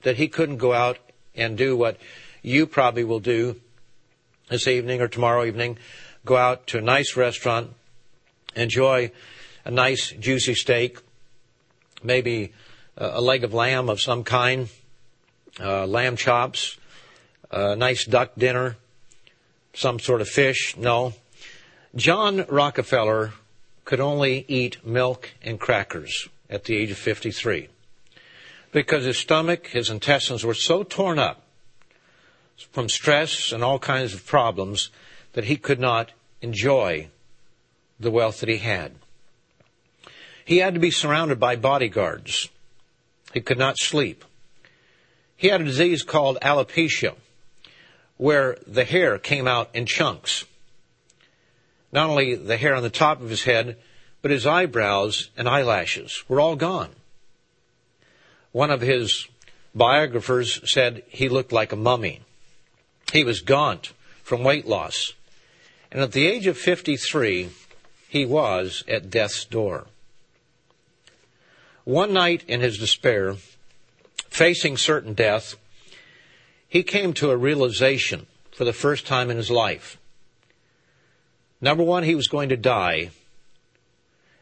[0.02, 0.98] that he couldn't go out
[1.36, 1.98] and do what
[2.42, 3.60] you probably will do
[4.50, 5.78] this evening or tomorrow evening.
[6.26, 7.72] Go out to a nice restaurant,
[8.56, 9.12] enjoy
[9.64, 11.00] a nice juicy steak,
[12.04, 12.54] maybe
[12.98, 14.70] a leg of lamb of some kind,
[15.60, 16.78] uh, lamb chops,
[17.52, 18.78] a nice duck dinner,
[19.74, 20.76] some sort of fish.
[20.78, 21.14] No.
[21.96, 23.34] John Rockefeller
[23.86, 27.68] could only eat milk and crackers at the age of 53
[28.72, 31.44] because his stomach, his intestines were so torn up
[32.72, 34.90] from stress and all kinds of problems
[35.34, 36.12] that he could not
[36.42, 37.10] enjoy
[38.00, 38.94] the wealth that he had.
[40.46, 42.50] He had to be surrounded by bodyguards.
[43.34, 44.26] He could not sleep.
[45.38, 47.16] He had a disease called alopecia,
[48.22, 50.46] where the hair came out in chunks.
[51.92, 53.78] Not only the hair on the top of his head,
[54.22, 56.92] but his eyebrows and eyelashes were all gone.
[58.52, 59.28] One of his
[59.74, 62.22] biographers said he looked like a mummy.
[63.12, 63.92] He was gaunt
[64.22, 65.14] from weight loss.
[65.92, 67.50] And at the age of 53,
[68.08, 69.88] he was at death's door.
[71.86, 73.38] One night in his despair,
[74.30, 75.56] facing certain death,
[76.72, 79.98] he came to a realization for the first time in his life.
[81.60, 83.10] Number one, he was going to die.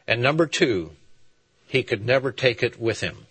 [0.06, 0.92] And number two,
[1.66, 3.26] he could never take it with him.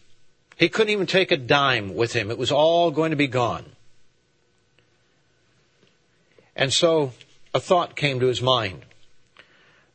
[0.57, 2.29] He couldn't even take a dime with him.
[2.29, 3.63] It was all going to be gone.
[6.53, 7.13] And so
[7.53, 8.81] a thought came to his mind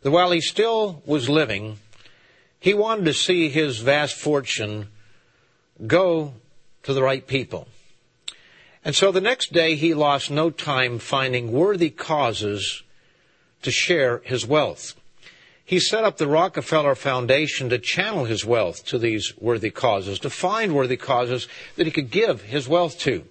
[0.00, 1.76] that while he still was living,
[2.59, 4.88] he wanted to see his vast fortune
[5.86, 6.32] go
[6.84, 7.68] to the right people.
[8.85, 12.82] And so the next day he lost no time finding worthy causes
[13.62, 14.95] to share his wealth.
[15.64, 20.28] He set up the Rockefeller Foundation to channel his wealth to these worthy causes, to
[20.28, 23.24] find worthy causes that he could give his wealth to.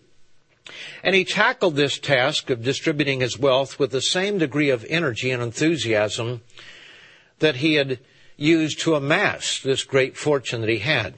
[1.03, 5.29] And he tackled this task of distributing his wealth with the same degree of energy
[5.29, 6.41] and enthusiasm
[7.39, 7.99] that he had
[8.37, 11.13] used to amass this great fortune that he had.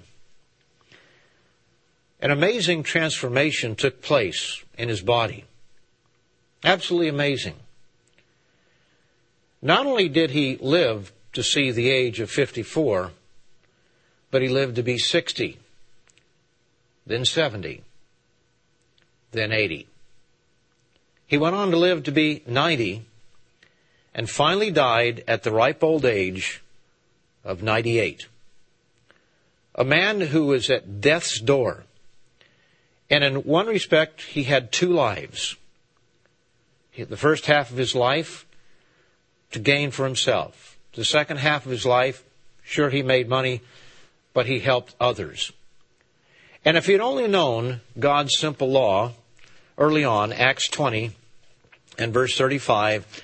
[2.21, 5.45] An amazing transformation took place in his body.
[6.63, 7.55] Absolutely amazing.
[9.61, 13.11] Not only did he live to see the age of 54,
[14.31, 15.57] but he lived to be 60,
[17.05, 17.83] then 70,
[19.31, 19.87] then 80.
[21.27, 23.05] He went on to live to be 90
[24.13, 26.61] and finally died at the ripe old age
[27.43, 28.27] of 98.
[29.75, 31.83] A man who was at death's door.
[33.09, 35.55] And in one respect, he had two lives.
[36.97, 38.45] The first half of his life
[39.51, 40.77] to gain for himself.
[40.93, 42.23] The second half of his life,
[42.63, 43.61] sure, he made money,
[44.33, 45.51] but he helped others.
[46.63, 49.11] And if he had only known God's simple law
[49.77, 51.11] early on, Acts 20
[51.97, 53.23] and verse 35,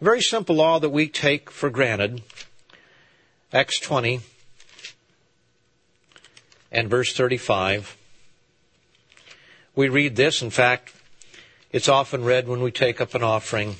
[0.00, 2.22] a very simple law that we take for granted,
[3.52, 4.20] Acts 20
[6.72, 7.96] and verse 35.
[9.74, 10.42] We read this.
[10.42, 10.92] In fact,
[11.70, 13.76] it's often read when we take up an offering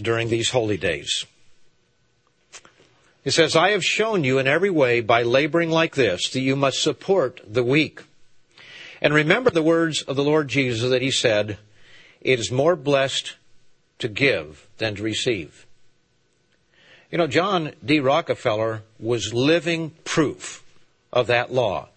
[0.00, 1.24] during these holy days.
[3.24, 6.56] It says, I have shown you in every way by laboring like this that you
[6.56, 8.02] must support the weak.
[9.00, 11.58] And remember the words of the Lord Jesus that he said,
[12.20, 13.36] it is more blessed
[13.98, 15.66] to give than to receive.
[17.10, 18.00] You know, John D.
[18.00, 20.62] Rockefeller was living proof
[21.12, 21.88] of that law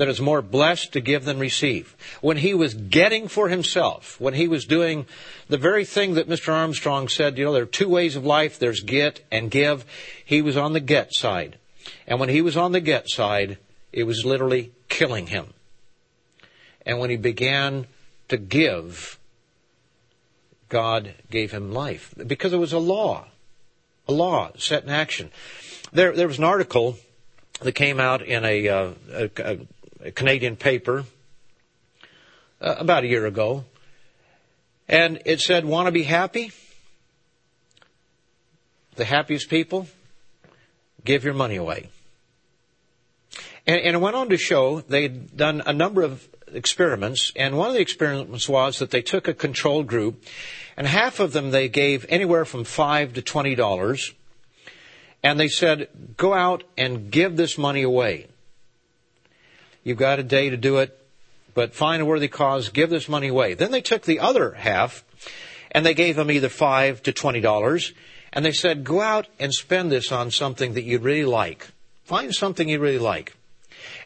[0.00, 1.94] that it's more blessed to give than receive.
[2.22, 5.04] When he was getting for himself, when he was doing
[5.50, 6.54] the very thing that Mr.
[6.54, 9.84] Armstrong said, you know, there are two ways of life, there's get and give,
[10.24, 11.58] he was on the get side.
[12.06, 13.58] And when he was on the get side,
[13.92, 15.52] it was literally killing him.
[16.86, 17.86] And when he began
[18.28, 19.18] to give,
[20.70, 23.26] God gave him life because it was a law,
[24.08, 25.30] a law set in action.
[25.92, 26.96] There, there was an article
[27.60, 29.58] that came out in a, uh, a, a
[30.14, 31.04] Canadian paper
[32.60, 33.64] uh, about a year ago,
[34.88, 36.52] and it said, "Want to be happy?
[38.96, 39.88] The happiest people
[41.04, 41.88] give your money away."
[43.66, 47.68] And, and it went on to show they'd done a number of experiments, and one
[47.68, 50.24] of the experiments was that they took a control group,
[50.76, 54.12] and half of them they gave anywhere from five to twenty dollars,
[55.22, 58.29] and they said, "Go out and give this money away."
[59.82, 60.96] You've got a day to do it,
[61.54, 63.54] but find a worthy cause, give this money away.
[63.54, 65.04] Then they took the other half
[65.72, 67.92] and they gave them either five to twenty dollars
[68.32, 71.68] and they said, go out and spend this on something that you'd really like.
[72.04, 73.36] Find something you really like.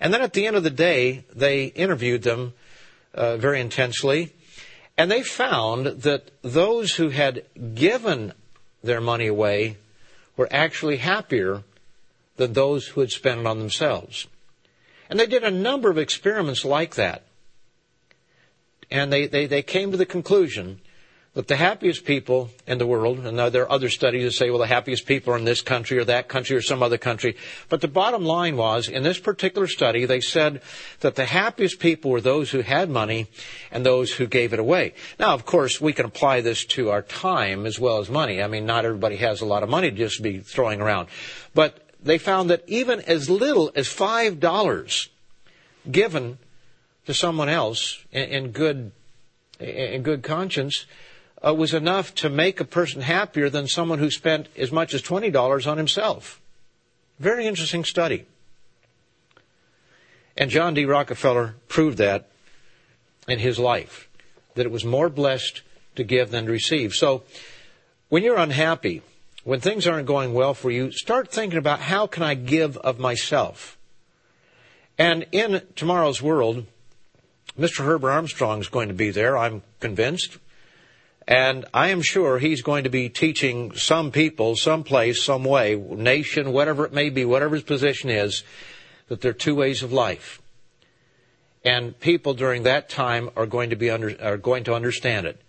[0.00, 2.54] And then at the end of the day, they interviewed them
[3.12, 4.32] uh, very intensely
[4.96, 7.44] and they found that those who had
[7.74, 8.32] given
[8.82, 9.76] their money away
[10.36, 11.62] were actually happier
[12.36, 14.26] than those who had spent it on themselves.
[15.08, 17.26] And they did a number of experiments like that.
[18.90, 20.80] And they, they, they came to the conclusion
[21.34, 24.60] that the happiest people in the world, and there are other studies that say, well,
[24.60, 27.36] the happiest people are in this country or that country or some other country.
[27.68, 30.62] But the bottom line was, in this particular study, they said
[31.00, 33.26] that the happiest people were those who had money
[33.72, 34.94] and those who gave it away.
[35.18, 38.40] Now, of course, we can apply this to our time as well as money.
[38.40, 41.08] I mean, not everybody has a lot of money to just be throwing around.
[41.52, 45.08] But they found that even as little as $5
[45.90, 46.38] given
[47.06, 48.92] to someone else in, in good,
[49.58, 50.86] in good conscience
[51.44, 55.02] uh, was enough to make a person happier than someone who spent as much as
[55.02, 56.40] $20 on himself.
[57.18, 58.26] Very interesting study.
[60.36, 60.84] And John D.
[60.84, 62.28] Rockefeller proved that
[63.28, 64.08] in his life,
[64.54, 65.62] that it was more blessed
[65.96, 66.92] to give than to receive.
[66.92, 67.22] So,
[68.08, 69.02] when you're unhappy,
[69.44, 72.98] when things aren't going well for you, start thinking about how can I give of
[72.98, 73.78] myself?
[74.98, 76.66] And in tomorrow's world,
[77.58, 77.84] Mr.
[77.84, 80.38] Herbert Armstrong is going to be there, I'm convinced.
[81.26, 86.52] And I am sure he's going to be teaching some people, someplace, some way, nation,
[86.52, 88.44] whatever it may be, whatever his position is,
[89.08, 90.40] that there are two ways of life.
[91.64, 95.40] And people during that time are going to be under, are going to understand it.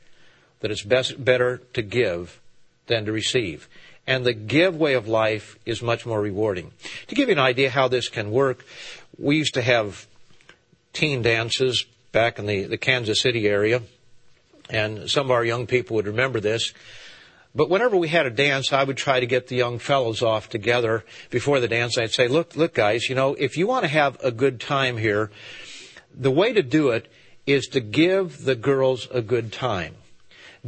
[0.62, 2.40] That it's best, better to give
[2.88, 3.68] than to receive
[4.08, 6.72] and the give way of life is much more rewarding.
[7.08, 8.66] To give you an idea how this can work,
[9.18, 10.08] we used to have
[10.94, 13.82] teen dances back in the, the Kansas City area,
[14.70, 16.74] and some of our young people would remember this.
[17.54, 20.50] But whenever we had a dance, I would try to get the young fellows off
[20.50, 21.98] together before the dance.
[21.98, 24.98] I'd say, look, look guys, you know, if you want to have a good time
[24.98, 25.32] here,
[26.14, 27.08] the way to do it
[27.46, 29.96] is to give the girls a good time.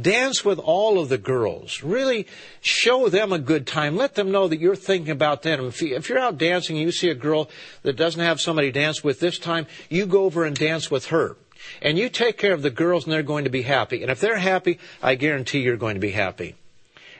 [0.00, 1.82] Dance with all of the girls.
[1.82, 2.26] Really
[2.60, 3.96] show them a good time.
[3.96, 5.66] Let them know that you're thinking about them.
[5.66, 7.50] If you're out dancing and you see a girl
[7.82, 11.06] that doesn't have somebody to dance with this time, you go over and dance with
[11.06, 11.36] her.
[11.82, 14.02] And you take care of the girls and they're going to be happy.
[14.02, 16.54] And if they're happy, I guarantee you're going to be happy.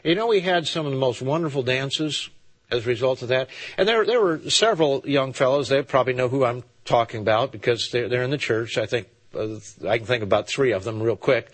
[0.04, 2.30] You know, we had some of the most wonderful dances
[2.70, 3.48] as a result of that.
[3.76, 7.90] And there, there were several young fellows, they probably know who I'm talking about because
[7.90, 8.78] they're, they're in the church.
[8.78, 9.56] I think, uh,
[9.86, 11.50] I can think about three of them real quick.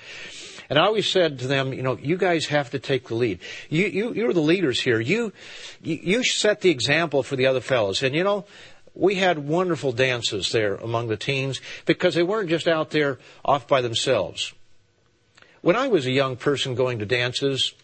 [0.70, 3.40] And I always said to them, you know, you guys have to take the lead.
[3.68, 5.00] You, you, you're the leaders here.
[5.00, 5.32] You,
[5.82, 8.02] you, set the example for the other fellows.
[8.02, 8.46] And you know,
[8.94, 13.68] we had wonderful dances there among the teens because they weren't just out there off
[13.68, 14.54] by themselves.
[15.60, 17.74] When I was a young person going to dances,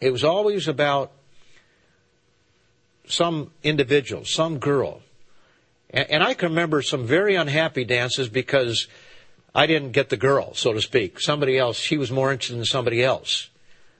[0.00, 1.12] it was always about
[3.06, 5.02] some individual, some girl.
[5.90, 8.88] And I can remember some very unhappy dances because
[9.54, 11.20] I didn't get the girl, so to speak.
[11.20, 13.48] Somebody else, she was more interested in somebody else.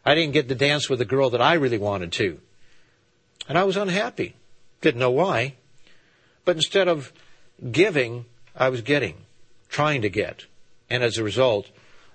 [0.04, 2.40] I didn't get to dance with the girl that I really wanted to.
[3.48, 4.36] And I was unhappy.
[4.80, 5.54] Didn't know why.
[6.44, 7.12] But instead of
[7.72, 8.26] giving,
[8.56, 9.16] I was getting,
[9.68, 10.46] trying to get.
[10.88, 11.68] And as a result,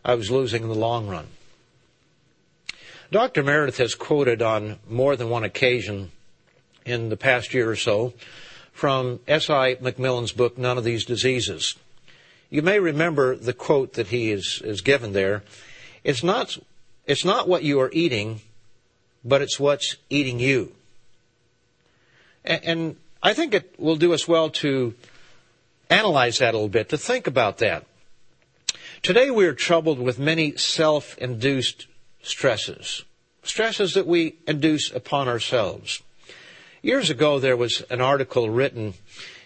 [0.05, 1.27] I was losing in the long run.
[3.11, 3.43] Dr.
[3.43, 6.11] Meredith has quoted on more than one occasion
[6.85, 8.13] in the past year or so
[8.71, 9.75] from S.I.
[9.75, 11.75] McMillen's book, None of These Diseases.
[12.53, 15.41] You may remember the quote that he is, is given there.
[16.03, 16.55] It's not,
[17.07, 18.41] it's not what you are eating,
[19.25, 20.71] but it's what's eating you.
[22.45, 24.93] And, and I think it will do us well to
[25.89, 27.87] analyze that a little bit, to think about that.
[29.01, 31.87] Today we are troubled with many self-induced
[32.21, 33.03] stresses,
[33.41, 36.03] stresses that we induce upon ourselves.
[36.83, 38.93] Years ago there was an article written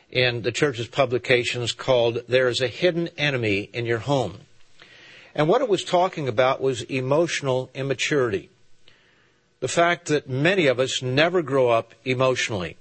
[0.10, 4.40] in the church's publications called There is a Hidden Enemy in Your Home.
[5.36, 8.50] And what it was talking about was emotional immaturity.
[9.60, 12.78] The fact that many of us never grow up emotionally.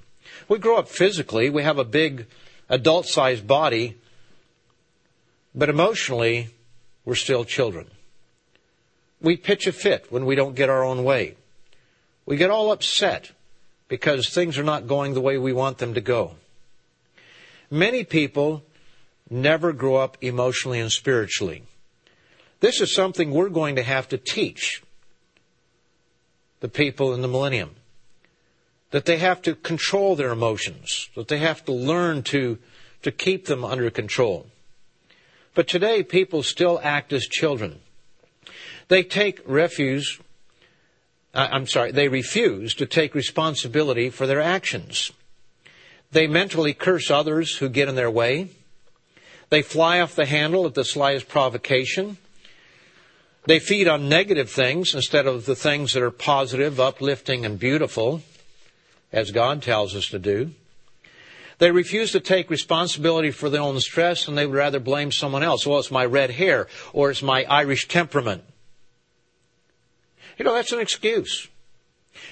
[0.48, 2.26] We grow up physically, we have a big
[2.68, 3.96] adult sized body,
[5.54, 6.48] but emotionally,
[7.04, 7.86] we're still children.
[9.20, 11.36] We pitch a fit when we don't get our own way.
[12.26, 13.32] We get all upset
[13.88, 16.34] because things are not going the way we want them to go.
[17.70, 18.64] Many people
[19.28, 21.64] never grow up emotionally and spiritually.
[22.60, 24.82] This is something we're going to have to teach
[26.60, 27.76] the people in the millennium.
[28.90, 32.58] That they have to control their emotions, that they have to learn to,
[33.02, 34.46] to keep them under control.
[35.54, 37.80] But today, people still act as children.
[38.88, 40.20] They take refuge,
[41.34, 45.12] uh, I'm sorry, they refuse to take responsibility for their actions.
[46.16, 48.48] They mentally curse others who get in their way.
[49.50, 52.16] They fly off the handle at the slightest provocation.
[53.44, 58.22] They feed on negative things instead of the things that are positive, uplifting, and beautiful,
[59.12, 60.52] as God tells us to do.
[61.58, 65.42] They refuse to take responsibility for their own stress and they would rather blame someone
[65.42, 65.66] else.
[65.66, 68.42] Well, it's my red hair or it's my Irish temperament.
[70.38, 71.48] You know, that's an excuse.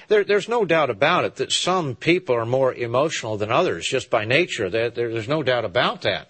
[0.07, 4.09] There, there's no doubt about it that some people are more emotional than others just
[4.09, 4.69] by nature.
[4.69, 6.29] There, there's no doubt about that.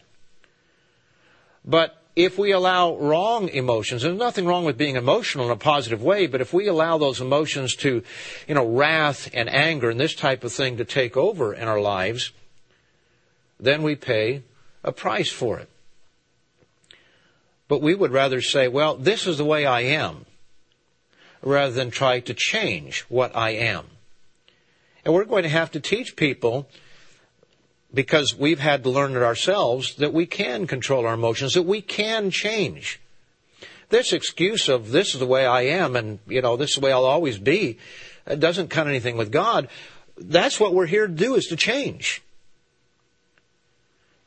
[1.64, 6.01] But if we allow wrong emotions, there's nothing wrong with being emotional in a positive
[6.01, 8.03] way, but if we allow those emotions to,
[8.47, 11.82] you know, wrath and anger and this type of thing to take over in our
[11.82, 12.32] lives,
[13.60, 14.43] then we pay
[14.84, 15.70] a price for it.
[17.68, 20.26] But we would rather say, well, this is the way I am
[21.46, 23.86] rather than try to change what I am.
[25.06, 26.68] And we're going to have to teach people
[27.93, 31.82] because we've had to learn it ourselves that we can control our emotions, that we
[31.82, 33.00] can change.
[33.89, 36.82] This excuse of this is the way I am and, you know, this is the
[36.82, 37.78] way I'll always be,
[38.26, 39.70] it doesn't cut anything with God.
[40.18, 42.24] That's what we're here to do is to change.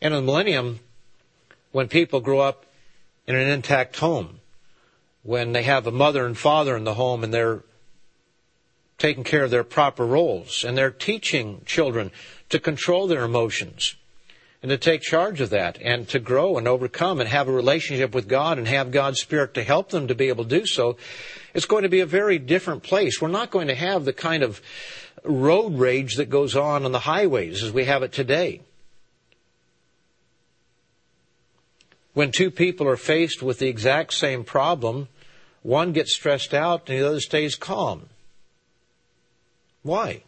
[0.01, 0.79] And in the millennium,
[1.73, 2.64] when people grow up
[3.27, 4.38] in an intact home,
[5.29, 7.62] when they have a mother and father in the home and they're
[8.97, 12.11] taking care of their proper roles and they're teaching children
[12.49, 13.95] to control their emotions
[14.62, 18.14] and to take charge of that and to grow and overcome and have a relationship
[18.14, 20.97] with God and have God's Spirit to help them to be able to do so,
[21.53, 23.20] it's going to be a very different place.
[23.20, 24.62] We're not going to have the kind of
[25.24, 28.62] road rage that goes on on the highways as we have it today.
[32.14, 35.09] When two people are faced with the exact same problem,
[35.63, 38.09] one gets stressed out and the other stays calm.
[39.83, 40.23] Why?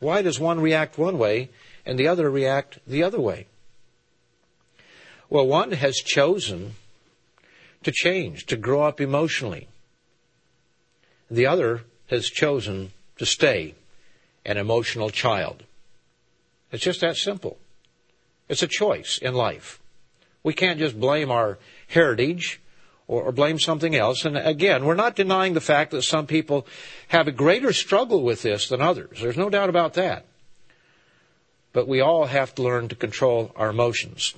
[0.00, 1.50] Why does one react one way
[1.86, 3.46] and the other react the other way?
[5.30, 6.74] Well, one has chosen
[7.82, 9.68] to change, to grow up emotionally.
[11.30, 13.74] The other has chosen to stay
[14.44, 15.62] an emotional child.
[16.70, 17.58] It's just that simple.
[18.48, 19.80] It's a choice in life.
[20.42, 21.58] We can't just blame our
[21.88, 22.60] heritage
[23.06, 24.24] or, or blame something else.
[24.24, 26.66] And again, we're not denying the fact that some people
[27.08, 29.20] have a greater struggle with this than others.
[29.20, 30.26] There's no doubt about that.
[31.72, 34.34] But we all have to learn to control our emotions.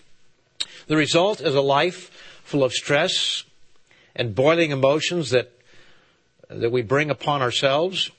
[0.86, 2.10] The result is a life
[2.44, 3.44] full of stress
[4.14, 5.52] and boiling emotions that,
[6.48, 8.10] that we bring upon ourselves.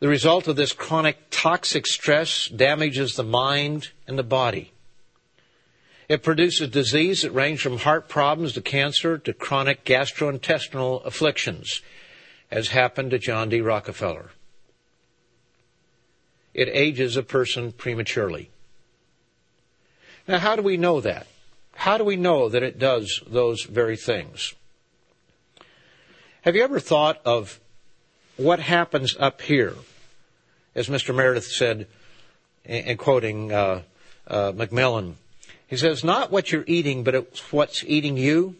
[0.00, 4.72] The result of this chronic toxic stress damages the mind and the body.
[6.08, 11.82] It produces disease that range from heart problems to cancer to chronic gastrointestinal afflictions,
[12.50, 13.60] as happened to John D.
[13.60, 14.30] Rockefeller.
[16.54, 18.50] It ages a person prematurely.
[20.26, 21.26] Now, how do we know that?
[21.74, 24.54] How do we know that it does those very things?
[26.42, 27.60] Have you ever thought of
[28.36, 29.74] what happens up here?
[30.74, 31.14] As Mr.
[31.14, 31.86] Meredith said,
[32.64, 33.82] in quoting uh,
[34.26, 35.14] uh, McMillen,
[35.68, 38.56] he says, not what you're eating, but it's what's eating you.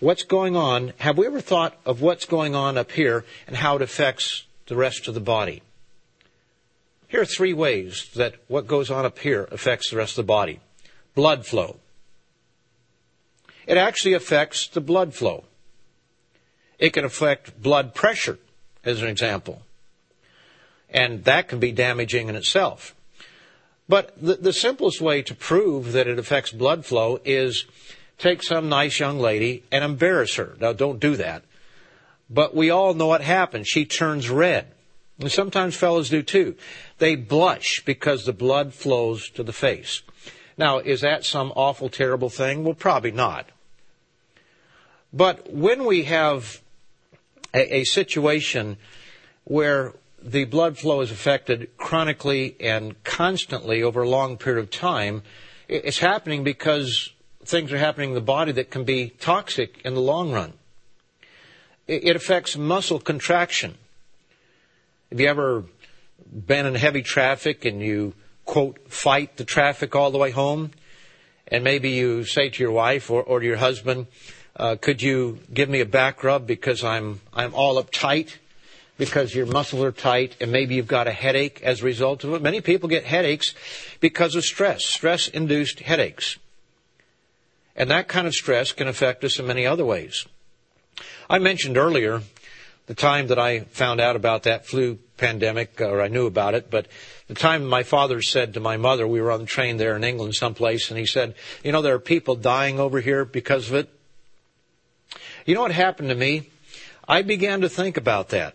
[0.00, 0.94] What's going on?
[0.98, 4.76] Have we ever thought of what's going on up here and how it affects the
[4.76, 5.62] rest of the body?
[7.08, 10.32] Here are three ways that what goes on up here affects the rest of the
[10.32, 10.60] body.
[11.14, 11.76] Blood flow.
[13.66, 15.44] It actually affects the blood flow.
[16.78, 18.38] It can affect blood pressure,
[18.84, 19.62] as an example.
[20.88, 22.94] And that can be damaging in itself.
[23.88, 27.66] But the, the simplest way to prove that it affects blood flow is
[28.18, 30.56] take some nice young lady and embarrass her.
[30.60, 31.44] Now don't do that.
[32.28, 33.68] But we all know what happens.
[33.68, 34.66] She turns red.
[35.18, 36.56] And sometimes fellows do too.
[36.98, 40.02] They blush because the blood flows to the face.
[40.58, 42.64] Now, is that some awful, terrible thing?
[42.64, 43.48] Well, probably not.
[45.12, 46.60] But when we have
[47.54, 48.76] a, a situation
[49.44, 55.22] where the blood flow is affected chronically and constantly over a long period of time,
[55.68, 57.12] it's happening because
[57.44, 60.52] things are happening in the body that can be toxic in the long run.
[61.86, 63.76] It affects muscle contraction.
[65.10, 65.64] Have you ever
[66.32, 68.14] been in heavy traffic and you,
[68.44, 70.72] quote, fight the traffic all the way home?
[71.46, 74.08] And maybe you say to your wife or, or to your husband,
[74.56, 78.34] uh, could you give me a back rub because I'm, I'm all uptight?
[78.98, 82.32] Because your muscles are tight and maybe you've got a headache as a result of
[82.32, 82.42] it.
[82.42, 83.54] Many people get headaches
[84.00, 86.38] because of stress, stress induced headaches.
[87.74, 90.26] And that kind of stress can affect us in many other ways.
[91.28, 92.22] I mentioned earlier
[92.86, 96.54] the time that I found out about that flu pandemic, uh, or I knew about
[96.54, 96.86] it, but
[97.26, 100.04] the time my father said to my mother, we were on the train there in
[100.04, 101.34] England someplace, and he said,
[101.64, 103.90] you know, there are people dying over here because of it.
[105.44, 106.50] You know what happened to me?
[107.08, 108.54] I began to think about that.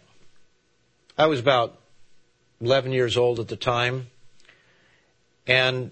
[1.21, 1.77] I was about
[2.61, 4.07] 11 years old at the time,
[5.45, 5.91] and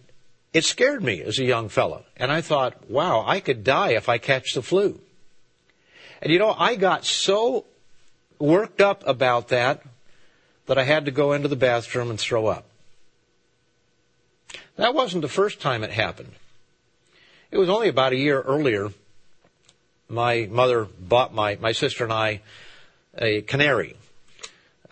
[0.53, 2.03] it scared me as a young fellow.
[2.17, 4.99] And I thought, wow, I could die if I catch the flu.
[6.23, 7.65] And you know, I got so
[8.39, 9.83] worked up about that
[10.65, 12.65] that I had to go into the bathroom and throw up.
[14.77, 16.31] That wasn't the first time it happened.
[17.51, 18.89] It was only about a year earlier.
[20.07, 22.41] My mother bought my, my sister and I
[23.15, 23.95] a canary.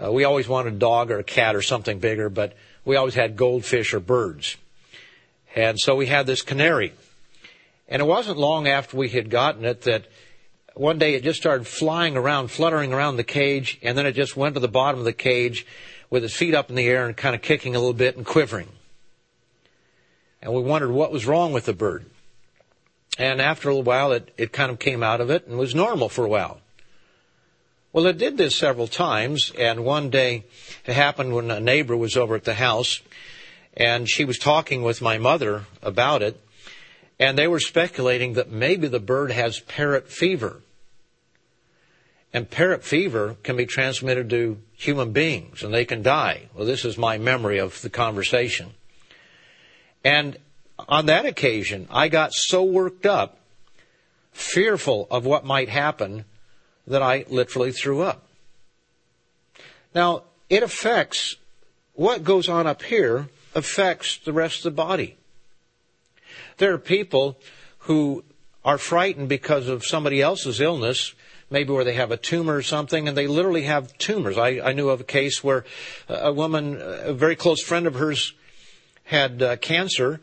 [0.01, 2.53] Uh, we always wanted a dog or a cat or something bigger, but
[2.85, 4.57] we always had goldfish or birds.
[5.55, 6.93] And so we had this canary.
[7.87, 10.07] And it wasn't long after we had gotten it that
[10.75, 14.37] one day it just started flying around, fluttering around the cage, and then it just
[14.37, 15.65] went to the bottom of the cage
[16.09, 18.25] with its feet up in the air and kind of kicking a little bit and
[18.25, 18.67] quivering.
[20.41, 22.05] And we wondered what was wrong with the bird.
[23.17, 25.73] And after a little while, it, it kind of came out of it and was
[25.73, 26.59] normal for a while.
[27.97, 30.43] Well, it did this several times, and one day
[30.85, 33.01] it happened when a neighbor was over at the house,
[33.75, 36.39] and she was talking with my mother about it,
[37.17, 40.61] and they were speculating that maybe the bird has parrot fever.
[42.31, 46.49] And parrot fever can be transmitted to human beings, and they can die.
[46.53, 48.75] Well, this is my memory of the conversation.
[50.03, 50.37] And
[50.87, 53.39] on that occasion, I got so worked up,
[54.33, 56.25] fearful of what might happen,
[56.88, 58.23] that I literally threw up.
[59.93, 61.35] Now, it affects
[61.93, 65.17] what goes on up here affects the rest of the body.
[66.57, 67.38] There are people
[67.79, 68.23] who
[68.63, 71.13] are frightened because of somebody else's illness,
[71.49, 74.38] maybe where they have a tumor or something, and they literally have tumors.
[74.38, 75.65] I, I knew of a case where
[76.07, 78.33] a woman, a very close friend of hers,
[79.03, 80.19] had uh, cancer,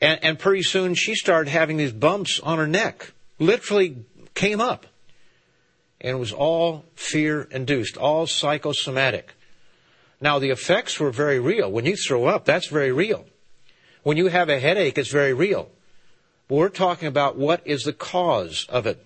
[0.00, 3.12] and, and pretty soon she started having these bumps on her neck.
[3.38, 4.86] Literally came up
[6.00, 9.34] and it was all fear induced, all psychosomatic.
[10.20, 11.70] Now the effects were very real.
[11.70, 13.26] When you throw up, that's very real.
[14.02, 15.70] When you have a headache, it's very real.
[16.48, 19.04] But we're talking about what is the cause of it.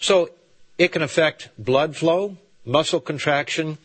[0.00, 0.30] So
[0.78, 3.78] it can affect blood flow, muscle contraction,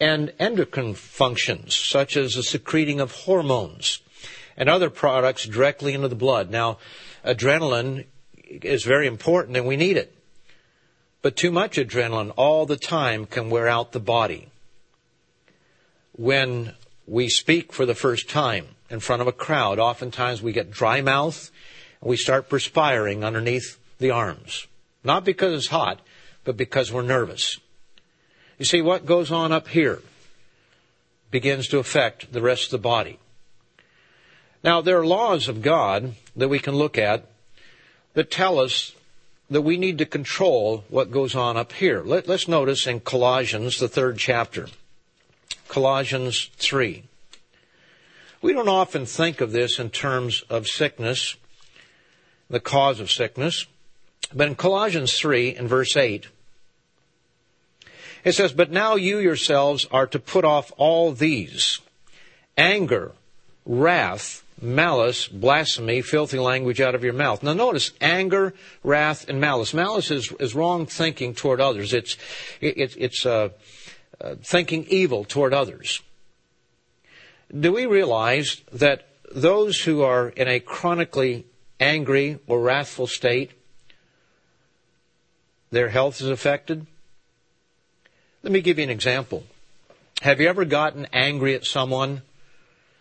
[0.00, 4.00] and endocrine functions, such as the secreting of hormones
[4.56, 6.50] and other products directly into the blood.
[6.50, 6.78] Now,
[7.24, 8.04] adrenaline
[8.44, 10.14] is very important and we need it.
[11.20, 14.48] But too much adrenaline all the time can wear out the body.
[16.12, 16.74] When
[17.06, 21.00] we speak for the first time in front of a crowd, oftentimes we get dry
[21.00, 21.50] mouth
[22.00, 24.66] and we start perspiring underneath the arms.
[25.02, 26.00] Not because it's hot,
[26.44, 27.58] but because we're nervous.
[28.58, 30.02] You see, what goes on up here
[31.30, 33.18] begins to affect the rest of the body.
[34.64, 37.26] Now, there are laws of God that we can look at
[38.14, 38.92] that tell us
[39.50, 42.02] that we need to control what goes on up here.
[42.02, 44.68] Let, us notice in Colossians, the third chapter,
[45.68, 47.04] Colossians 3.
[48.40, 51.36] We don't often think of this in terms of sickness,
[52.48, 53.66] the cause of sickness,
[54.34, 56.28] but in Colossians 3 and verse 8,
[58.24, 61.80] it says, But now you yourselves are to put off all these
[62.56, 63.12] anger,
[63.64, 67.42] wrath, malice, blasphemy, filthy language out of your mouth.
[67.42, 69.72] Now notice anger, wrath, and malice.
[69.72, 71.92] Malice is, is wrong thinking toward others.
[71.92, 72.16] It's,
[72.60, 73.50] it, it's, uh,
[74.20, 76.00] uh, thinking evil toward others.
[77.56, 81.46] Do we realize that those who are in a chronically
[81.78, 83.52] angry or wrathful state,
[85.70, 86.86] their health is affected?
[88.42, 89.44] Let me give you an example.
[90.22, 92.22] Have you ever gotten angry at someone?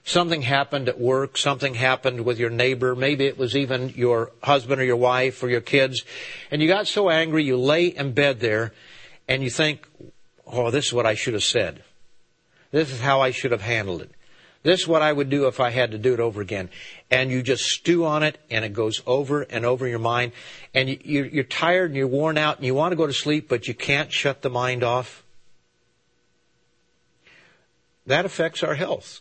[0.07, 4.79] Something happened at work, something happened with your neighbor, maybe it was even your husband
[4.79, 6.05] or your wife or your kids,
[6.49, 8.71] and you got so angry you lay in bed there
[9.27, 9.85] and you think,
[10.45, 11.83] oh, this is what I should have said.
[12.71, 14.11] This is how I should have handled it.
[14.63, 16.69] This is what I would do if I had to do it over again.
[17.11, 20.31] And you just stew on it and it goes over and over in your mind
[20.73, 23.49] and you, are tired and you're worn out and you want to go to sleep,
[23.49, 25.25] but you can't shut the mind off.
[28.05, 29.19] That affects our health.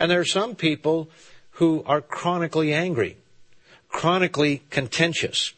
[0.00, 1.10] And there are some people
[1.52, 3.18] who are chronically angry,
[3.90, 5.52] chronically contentious,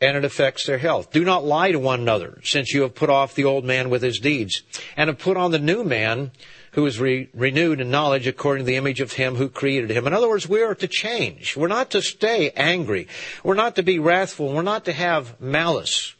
[0.00, 1.12] and it affects their health.
[1.12, 4.02] Do not lie to one another, since you have put off the old man with
[4.02, 4.62] his deeds,
[4.96, 6.30] and have put on the new man
[6.72, 10.06] who is re- renewed in knowledge according to the image of him who created him.
[10.06, 11.56] In other words, we are to change.
[11.56, 13.08] We're not to stay angry.
[13.42, 14.52] We're not to be wrathful.
[14.52, 16.14] We're not to have malice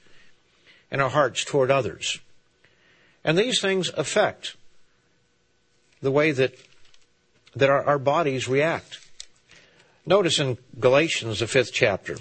[0.91, 2.21] in our hearts toward others.
[3.25, 4.57] And these things affect
[6.01, 6.55] the way that,
[7.57, 8.99] that our, our bodies react.
[10.05, 12.17] Notice in Galatians, the fifth chapter,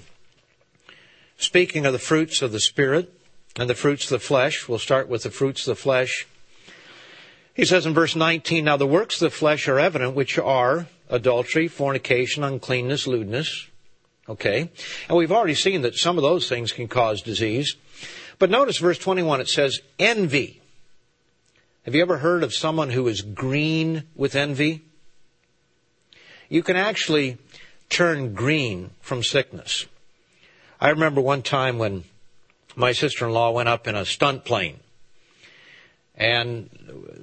[1.38, 3.14] speaking of the fruits of the Spirit
[3.58, 6.26] and the fruits of the flesh, we'll start with the fruits of the flesh.
[7.54, 10.88] He says in verse 19, Now the works of the flesh are evident, which are
[11.10, 13.68] adultery, fornication, uncleanness, lewdness.
[14.28, 14.72] Okay.
[15.08, 17.76] And we've already seen that some of those things can cause disease.
[18.40, 20.62] But notice verse 21, it says envy.
[21.84, 24.86] Have you ever heard of someone who is green with envy?
[26.50, 27.38] You can actually
[27.90, 29.86] turn green from sickness.
[30.80, 32.04] I remember one time when
[32.76, 34.80] my sister-in-law went up in a stunt plane
[36.18, 36.70] and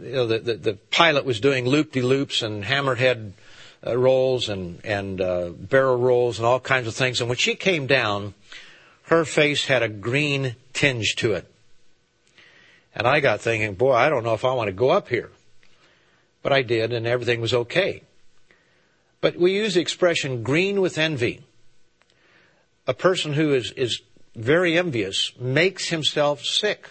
[0.03, 3.33] you know, the, the, the pilot was doing loop-de-loops and hammerhead
[3.87, 7.21] uh, rolls and, and uh, barrel rolls and all kinds of things.
[7.21, 8.35] And when she came down,
[9.05, 11.49] her face had a green tinge to it.
[12.95, 15.31] And I got thinking, boy, I don't know if I want to go up here.
[16.43, 18.03] But I did, and everything was okay.
[19.23, 21.43] But we use the expression green with envy.
[22.87, 24.03] A person who is, is
[24.35, 26.91] very envious makes himself sick.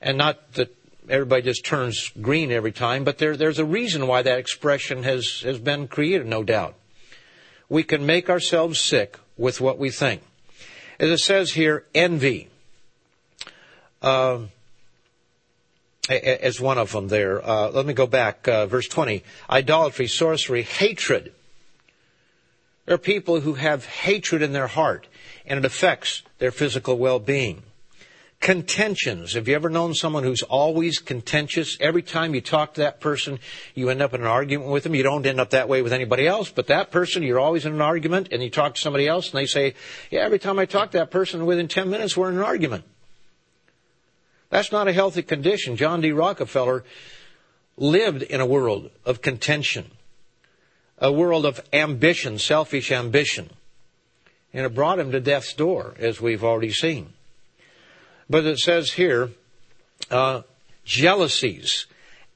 [0.00, 0.74] And not that
[1.08, 5.40] everybody just turns green every time, but there, there's a reason why that expression has,
[5.40, 6.76] has been created, no doubt.
[7.68, 10.22] We can make ourselves sick with what we think.
[11.00, 12.48] As it says here, envy.
[14.00, 14.42] Uh,
[16.08, 17.44] as one of them there.
[17.44, 19.22] Uh, let me go back, uh, verse 20.
[19.48, 21.32] Idolatry, sorcery, hatred.
[22.86, 25.06] There are people who have hatred in their heart,
[25.46, 27.62] and it affects their physical well-being.
[28.40, 29.32] Contentions.
[29.32, 31.78] Have you ever known someone who's always contentious?
[31.80, 33.38] Every time you talk to that person,
[33.74, 34.94] you end up in an argument with them.
[34.94, 37.72] You don't end up that way with anybody else, but that person, you're always in
[37.72, 39.74] an argument, and you talk to somebody else, and they say,
[40.10, 42.84] yeah, every time I talk to that person, within 10 minutes, we're in an argument.
[44.50, 45.76] That's not a healthy condition.
[45.76, 46.12] John D.
[46.12, 46.84] Rockefeller
[47.76, 49.90] lived in a world of contention,
[50.98, 53.50] a world of ambition, selfish ambition.
[54.52, 57.12] And it brought him to death's door, as we've already seen.
[58.30, 59.30] But it says here,
[60.10, 60.42] uh,
[60.84, 61.86] jealousies,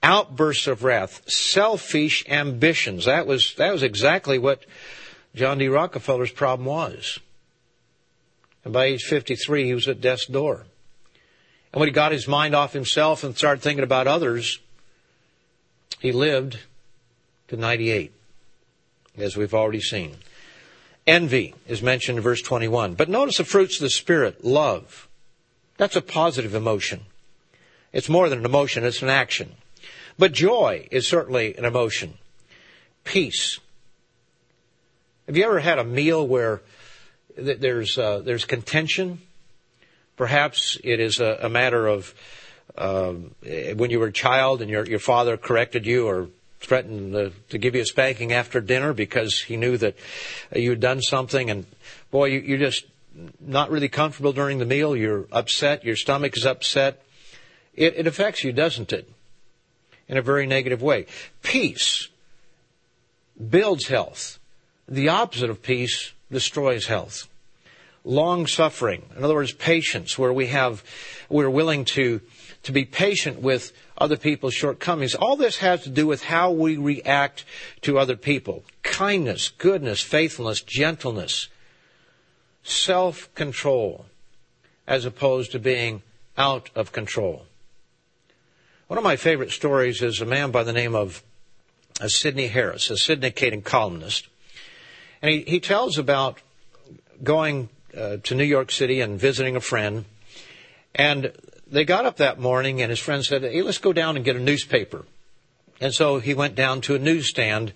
[0.03, 3.05] outbursts of wrath, selfish ambitions.
[3.05, 4.65] That was, that was exactly what
[5.35, 5.69] John D.
[5.69, 7.21] Rockefeller's problem was.
[8.65, 10.67] And by age 53, he was at death's door.
[11.73, 14.59] And when he got his mind off himself and started thinking about others,
[16.01, 16.59] he lived
[17.49, 18.12] to 98,
[19.16, 20.16] as we've already seen.
[21.07, 22.95] Envy is mentioned in verse 21.
[22.95, 25.09] But notice the fruits of the Spirit love,
[25.77, 27.01] that's a positive emotion.
[27.93, 29.55] It's more than an emotion, it's an action.
[30.19, 32.14] But joy is certainly an emotion.
[33.05, 33.61] Peace.
[35.27, 36.61] Have you ever had a meal where
[37.37, 39.21] there's, uh, there's contention?
[40.19, 42.12] Perhaps it is a, a matter of
[42.77, 43.12] uh,
[43.77, 46.29] when you were a child and your, your father corrected you or
[46.61, 49.95] threatened to, give you a spanking after dinner because he knew that
[50.55, 51.66] you had done something and
[52.11, 52.85] boy, you, you just
[53.41, 57.03] not really comfortable during the meal, you're upset, your stomach is upset,
[57.75, 59.09] it, it affects you, doesn't it?
[60.09, 61.07] In a very negative way.
[61.43, 62.09] Peace
[63.39, 64.39] builds health.
[64.89, 67.29] The opposite of peace destroys health.
[68.09, 70.83] Long suffering, in other words, patience, where we have,
[71.29, 72.23] we're willing to,
[72.63, 75.15] to be patient with other people's shortcomings.
[75.15, 77.45] All this has to do with how we react
[77.83, 78.65] to other people.
[78.83, 81.49] Kindness, goodness, faithfulness, gentleness,
[82.63, 84.07] self control
[84.87, 86.01] as opposed to being
[86.39, 87.45] out of control.
[88.87, 91.23] One of my favorite stories is a man by the name of
[92.01, 94.29] uh, Sydney Harris, a syndicated columnist.
[95.21, 96.41] And he, he tells about
[97.23, 97.69] going
[97.99, 100.05] uh, to New York City and visiting a friend.
[100.95, 101.33] And
[101.67, 104.37] they got up that morning and his friend said, Hey, let's go down and get
[104.37, 105.05] a newspaper.
[105.81, 107.73] And so he went down to a newsstand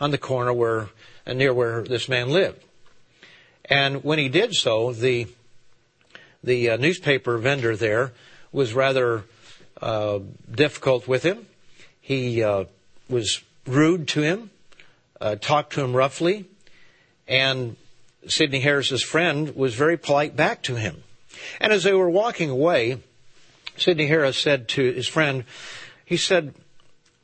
[0.00, 0.88] on the corner where,
[1.26, 2.62] uh, near where this man lived.
[3.64, 5.26] And when he did so, the,
[6.42, 8.12] the uh, newspaper vendor there
[8.52, 9.24] was rather
[9.80, 10.20] uh,
[10.50, 11.46] difficult with him.
[12.00, 12.64] He uh,
[13.08, 14.50] was rude to him,
[15.40, 16.44] talked to him roughly,
[17.26, 17.76] and
[18.28, 21.02] Sydney Harris's friend was very polite back to him.
[21.60, 23.00] And as they were walking away,
[23.76, 25.44] Sydney Harris said to his friend,
[26.04, 26.54] he said,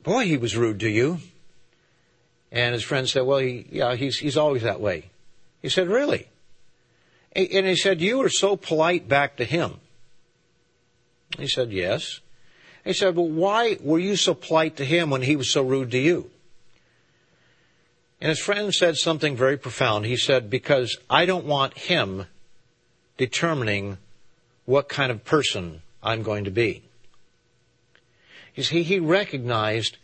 [0.03, 1.19] boy, he was rude to you.
[2.51, 5.09] And his friend said, well, he, yeah, he's, he's always that way.
[5.61, 6.27] He said, really?
[7.35, 9.79] And he said, you were so polite back to him.
[11.39, 12.19] He said, yes.
[12.85, 15.91] He said, well, why were you so polite to him when he was so rude
[15.91, 16.29] to you?
[18.23, 20.05] And his friend said something very profound.
[20.05, 22.25] He said, because I don't want him
[23.17, 23.97] determining
[24.63, 26.83] what kind of person I'm going to be.
[28.55, 29.97] You see, he recognized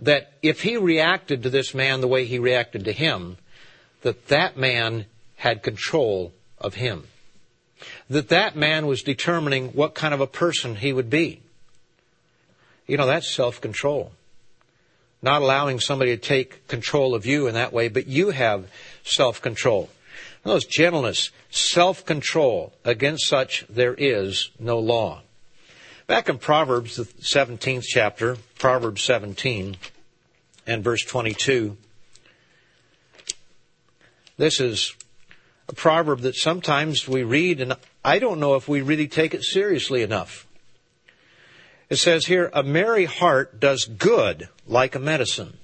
[0.00, 3.36] that if he reacted to this man the way he reacted to him,
[4.00, 5.06] that that man
[5.36, 7.04] had control of him.
[8.10, 11.42] That that man was determining what kind of a person he would be.
[12.88, 14.10] You know, that's self-control
[15.22, 18.68] not allowing somebody to take control of you in that way, but you have
[19.04, 19.88] self-control.
[20.42, 25.22] Those gentleness, self-control, against such there is no law.
[26.08, 29.76] Back in Proverbs, the 17th chapter, Proverbs 17
[30.66, 31.76] and verse 22,
[34.36, 34.94] this is
[35.68, 39.44] a proverb that sometimes we read and I don't know if we really take it
[39.44, 40.46] seriously enough.
[41.92, 45.58] It says here, a merry heart does good like a medicine.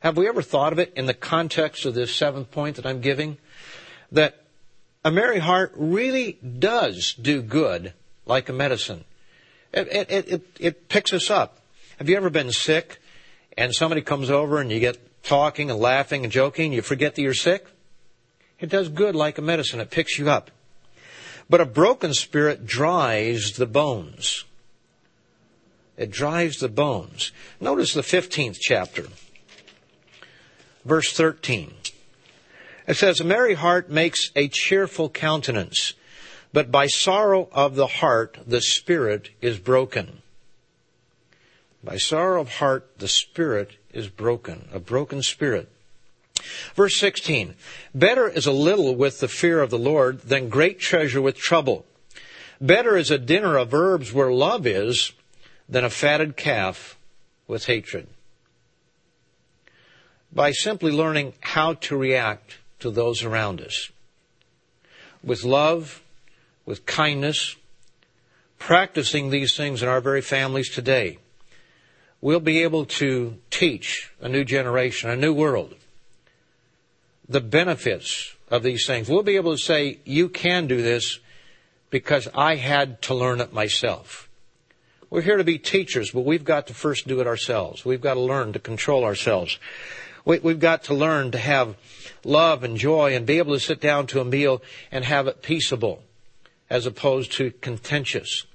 [0.00, 3.00] Have we ever thought of it in the context of this seventh point that I'm
[3.00, 3.38] giving?
[4.10, 4.44] That
[5.06, 7.94] a merry heart really does do good
[8.26, 9.06] like a medicine.
[9.72, 11.60] It, it, it, it, picks us up.
[11.96, 13.00] Have you ever been sick
[13.56, 17.14] and somebody comes over and you get talking and laughing and joking, and you forget
[17.14, 17.66] that you're sick?
[18.60, 19.80] It does good like a medicine.
[19.80, 20.50] It picks you up.
[21.48, 24.44] But a broken spirit dries the bones.
[25.96, 27.32] It dries the bones.
[27.60, 29.06] Notice the 15th chapter,
[30.84, 31.74] verse 13.
[32.86, 35.94] It says, A merry heart makes a cheerful countenance,
[36.52, 40.22] but by sorrow of the heart the spirit is broken.
[41.84, 45.68] By sorrow of heart the spirit is broken, a broken spirit.
[46.74, 47.54] Verse 16,
[47.94, 51.86] better is a little with the fear of the Lord than great treasure with trouble.
[52.60, 55.12] Better is a dinner of herbs where love is
[55.68, 56.98] than a fatted calf
[57.46, 58.06] with hatred.
[60.32, 63.90] By simply learning how to react to those around us.
[65.22, 66.02] With love,
[66.64, 67.56] with kindness,
[68.58, 71.18] practicing these things in our very families today,
[72.20, 75.74] we'll be able to teach a new generation, a new world,
[77.32, 79.08] the benefits of these things.
[79.08, 81.18] We'll be able to say, you can do this
[81.90, 84.28] because I had to learn it myself.
[85.10, 87.84] We're here to be teachers, but we've got to first do it ourselves.
[87.84, 89.58] We've got to learn to control ourselves.
[90.24, 91.76] We, have got to learn to have
[92.24, 95.42] love and joy and be able to sit down to a meal and have it
[95.42, 96.02] peaceable
[96.70, 98.46] as opposed to contentious.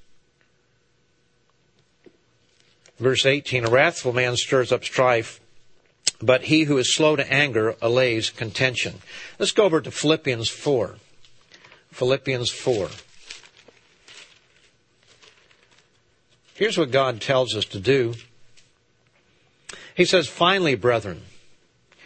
[2.98, 5.40] Verse 18, a wrathful man stirs up strife,
[6.22, 8.96] but he who is slow to anger allays contention.
[9.38, 10.96] Let's go over to Philippians 4.
[11.92, 12.90] Philippians 4.
[16.56, 18.16] Here's what God tells us to do.
[19.96, 21.22] He says, finally, brethren.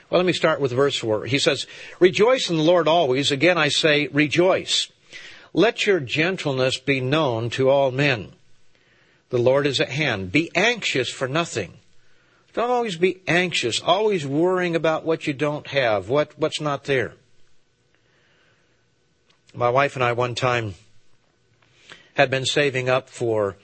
[0.09, 1.25] Well, let me start with verse 4.
[1.25, 1.67] He says,
[1.99, 3.31] Rejoice in the Lord always.
[3.31, 4.91] Again, I say, rejoice.
[5.53, 8.33] Let your gentleness be known to all men.
[9.29, 10.33] The Lord is at hand.
[10.33, 11.80] Be anxious for nothing
[12.53, 17.13] don't always be anxious, always worrying about what you don't have, what, what's not there.
[19.53, 20.75] My wife and I one time
[22.13, 23.57] had been saving up for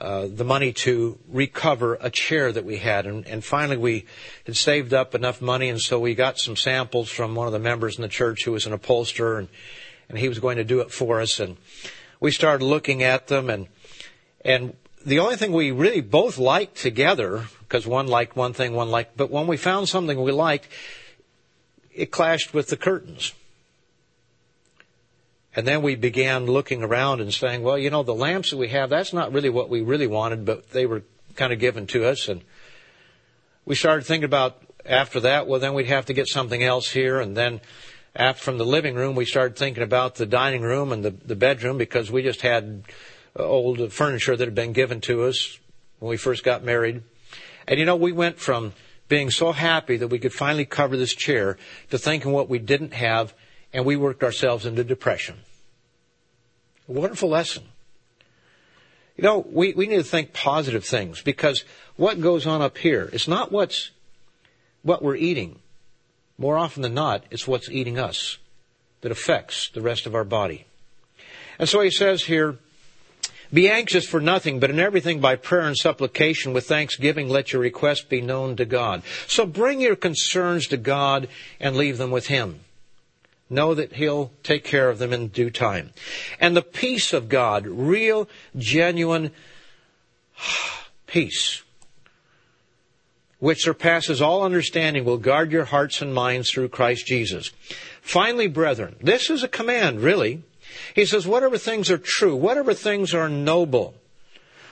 [0.00, 4.06] uh, the money to recover a chair that we had, and, and finally we
[4.46, 7.58] had saved up enough money, and so we got some samples from one of the
[7.58, 9.48] members in the church who was an upholsterer, and,
[10.08, 11.56] and he was going to do it for us, and
[12.20, 13.68] we started looking at them, and
[14.44, 18.90] and the only thing we really both liked together, because one liked one thing, one
[18.90, 20.68] liked, but when we found something we liked,
[21.94, 23.32] it clashed with the curtains.
[25.56, 28.68] And then we began looking around and saying, well, you know, the lamps that we
[28.68, 31.02] have, that's not really what we really wanted, but they were
[31.34, 32.28] kind of given to us.
[32.28, 32.42] And
[33.64, 37.20] we started thinking about after that, well, then we'd have to get something else here.
[37.20, 37.62] And then
[38.14, 41.36] after, from the living room, we started thinking about the dining room and the, the
[41.36, 42.82] bedroom because we just had
[43.38, 45.58] uh, old furniture that had been given to us
[46.00, 47.02] when we first got married.
[47.66, 48.72] And you know, we went from
[49.08, 51.58] being so happy that we could finally cover this chair
[51.90, 53.34] to thinking what we didn't have
[53.72, 55.36] and we worked ourselves into depression.
[56.88, 57.64] A wonderful lesson.
[59.16, 61.64] You know, we, we need to think positive things because
[61.96, 63.90] what goes on up here is not what's,
[64.82, 65.58] what we're eating.
[66.38, 68.38] More often than not, it's what's eating us
[69.02, 70.66] that affects the rest of our body.
[71.58, 72.58] And so he says here,
[73.52, 77.60] be anxious for nothing, but in everything by prayer and supplication with thanksgiving let your
[77.60, 79.02] requests be known to God.
[79.26, 81.28] So bring your concerns to God
[81.60, 82.60] and leave them with Him.
[83.50, 85.92] Know that He'll take care of them in due time.
[86.40, 89.30] And the peace of God, real, genuine
[91.06, 91.62] peace,
[93.38, 97.50] which surpasses all understanding, will guard your hearts and minds through Christ Jesus.
[98.00, 100.42] Finally, brethren, this is a command, really.
[100.94, 103.94] He says, whatever things are true, whatever things are noble,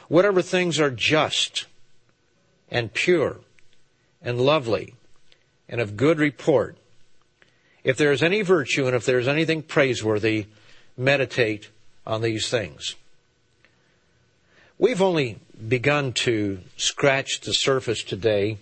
[0.08, 1.66] whatever things are just
[2.70, 3.38] and pure
[4.22, 4.94] and lovely
[5.68, 6.76] and of good report,
[7.84, 10.46] if there is any virtue and if there is anything praiseworthy,
[10.96, 11.68] meditate
[12.06, 12.96] on these things.
[14.78, 15.38] We've only
[15.68, 18.58] begun to scratch the surface today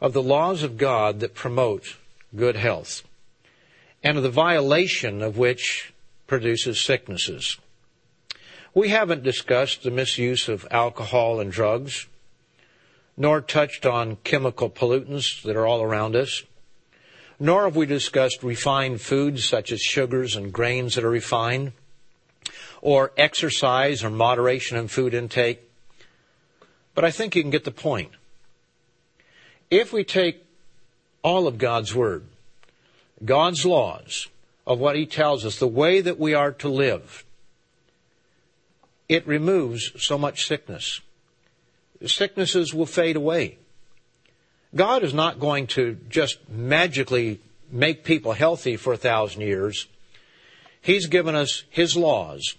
[0.00, 1.96] of the laws of God that promote
[2.34, 3.02] good health
[4.02, 5.92] and of the violation of which
[6.26, 7.58] produces sicknesses.
[8.74, 12.06] We haven't discussed the misuse of alcohol and drugs,
[13.16, 16.42] nor touched on chemical pollutants that are all around us
[17.38, 21.72] nor have we discussed refined foods such as sugars and grains that are refined,
[22.80, 25.60] or exercise or moderation in food intake.
[26.94, 28.12] But I think you can get the point.
[29.70, 30.44] If we take
[31.22, 32.24] all of God's Word,
[33.24, 34.28] God's laws
[34.66, 37.24] of what He tells us, the way that we are to live,
[39.08, 41.00] it removes so much sickness.
[42.04, 43.58] Sicknesses will fade away.
[44.74, 47.40] God is not going to just magically
[47.70, 49.86] make people healthy for a thousand years.
[50.82, 52.56] He's given us His laws.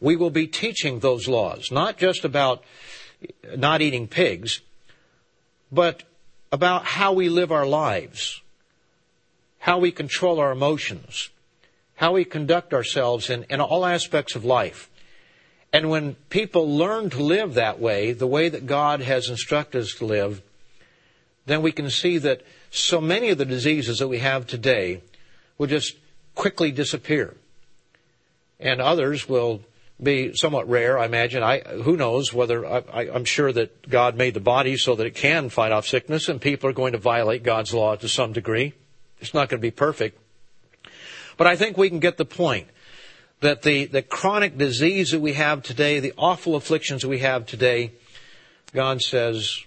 [0.00, 2.64] We will be teaching those laws, not just about
[3.56, 4.60] not eating pigs,
[5.70, 6.02] but
[6.52, 8.42] about how we live our lives,
[9.58, 11.30] how we control our emotions,
[11.96, 14.90] how we conduct ourselves in, in all aspects of life.
[15.72, 19.94] And when people learn to live that way, the way that God has instructed us
[19.94, 20.40] to live,
[21.46, 25.02] then we can see that so many of the diseases that we have today
[25.58, 25.96] will just
[26.34, 27.34] quickly disappear.
[28.60, 29.62] And others will
[30.02, 31.42] be somewhat rare, I imagine.
[31.42, 35.14] I, who knows whether, I, am sure that God made the body so that it
[35.14, 38.74] can fight off sickness and people are going to violate God's law to some degree.
[39.20, 40.18] It's not going to be perfect.
[41.36, 42.68] But I think we can get the point
[43.40, 47.46] that the, the chronic disease that we have today, the awful afflictions that we have
[47.46, 47.92] today,
[48.72, 49.64] God says,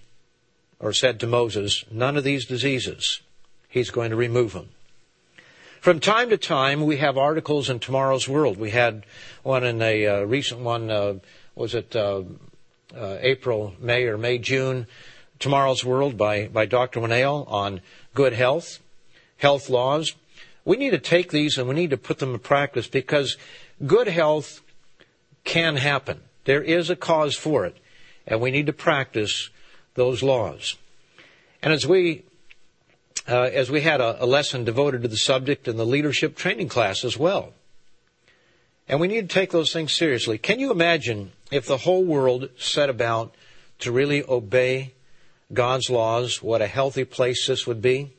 [0.80, 3.20] or said to Moses, none of these diseases.
[3.68, 4.70] He's going to remove them.
[5.80, 8.58] From time to time, we have articles in Tomorrow's World.
[8.58, 9.06] We had
[9.44, 11.14] one in a uh, recent one, uh,
[11.54, 12.22] was it uh,
[12.96, 14.86] uh April, May, or May, June?
[15.38, 17.00] Tomorrow's World by, by Dr.
[17.00, 17.80] Winnail on
[18.12, 18.80] good health,
[19.36, 20.16] health laws.
[20.68, 23.38] We need to take these and we need to put them in practice because
[23.86, 24.60] good health
[25.42, 26.20] can happen.
[26.44, 27.78] There is a cause for it,
[28.26, 29.48] and we need to practice
[29.94, 30.76] those laws.
[31.62, 32.24] And as we
[33.26, 36.68] uh, as we had a, a lesson devoted to the subject in the leadership training
[36.68, 37.54] class as well.
[38.90, 40.36] And we need to take those things seriously.
[40.36, 43.34] Can you imagine if the whole world set about
[43.78, 44.92] to really obey
[45.50, 48.12] God's laws, what a healthy place this would be?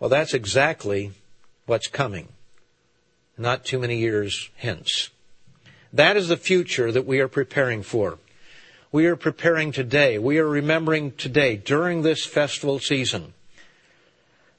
[0.00, 1.12] Well, that's exactly
[1.66, 2.28] what's coming,
[3.36, 5.10] not too many years hence.
[5.92, 8.18] That is the future that we are preparing for
[8.90, 13.34] we are preparing today, we are remembering today during this festival season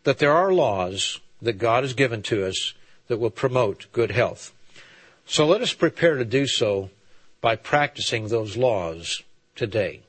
[0.03, 2.73] that there are laws that God has given to us
[3.07, 4.53] that will promote good health.
[5.25, 6.91] So let us prepare to do so
[7.41, 9.23] by practicing those laws
[9.55, 10.01] today.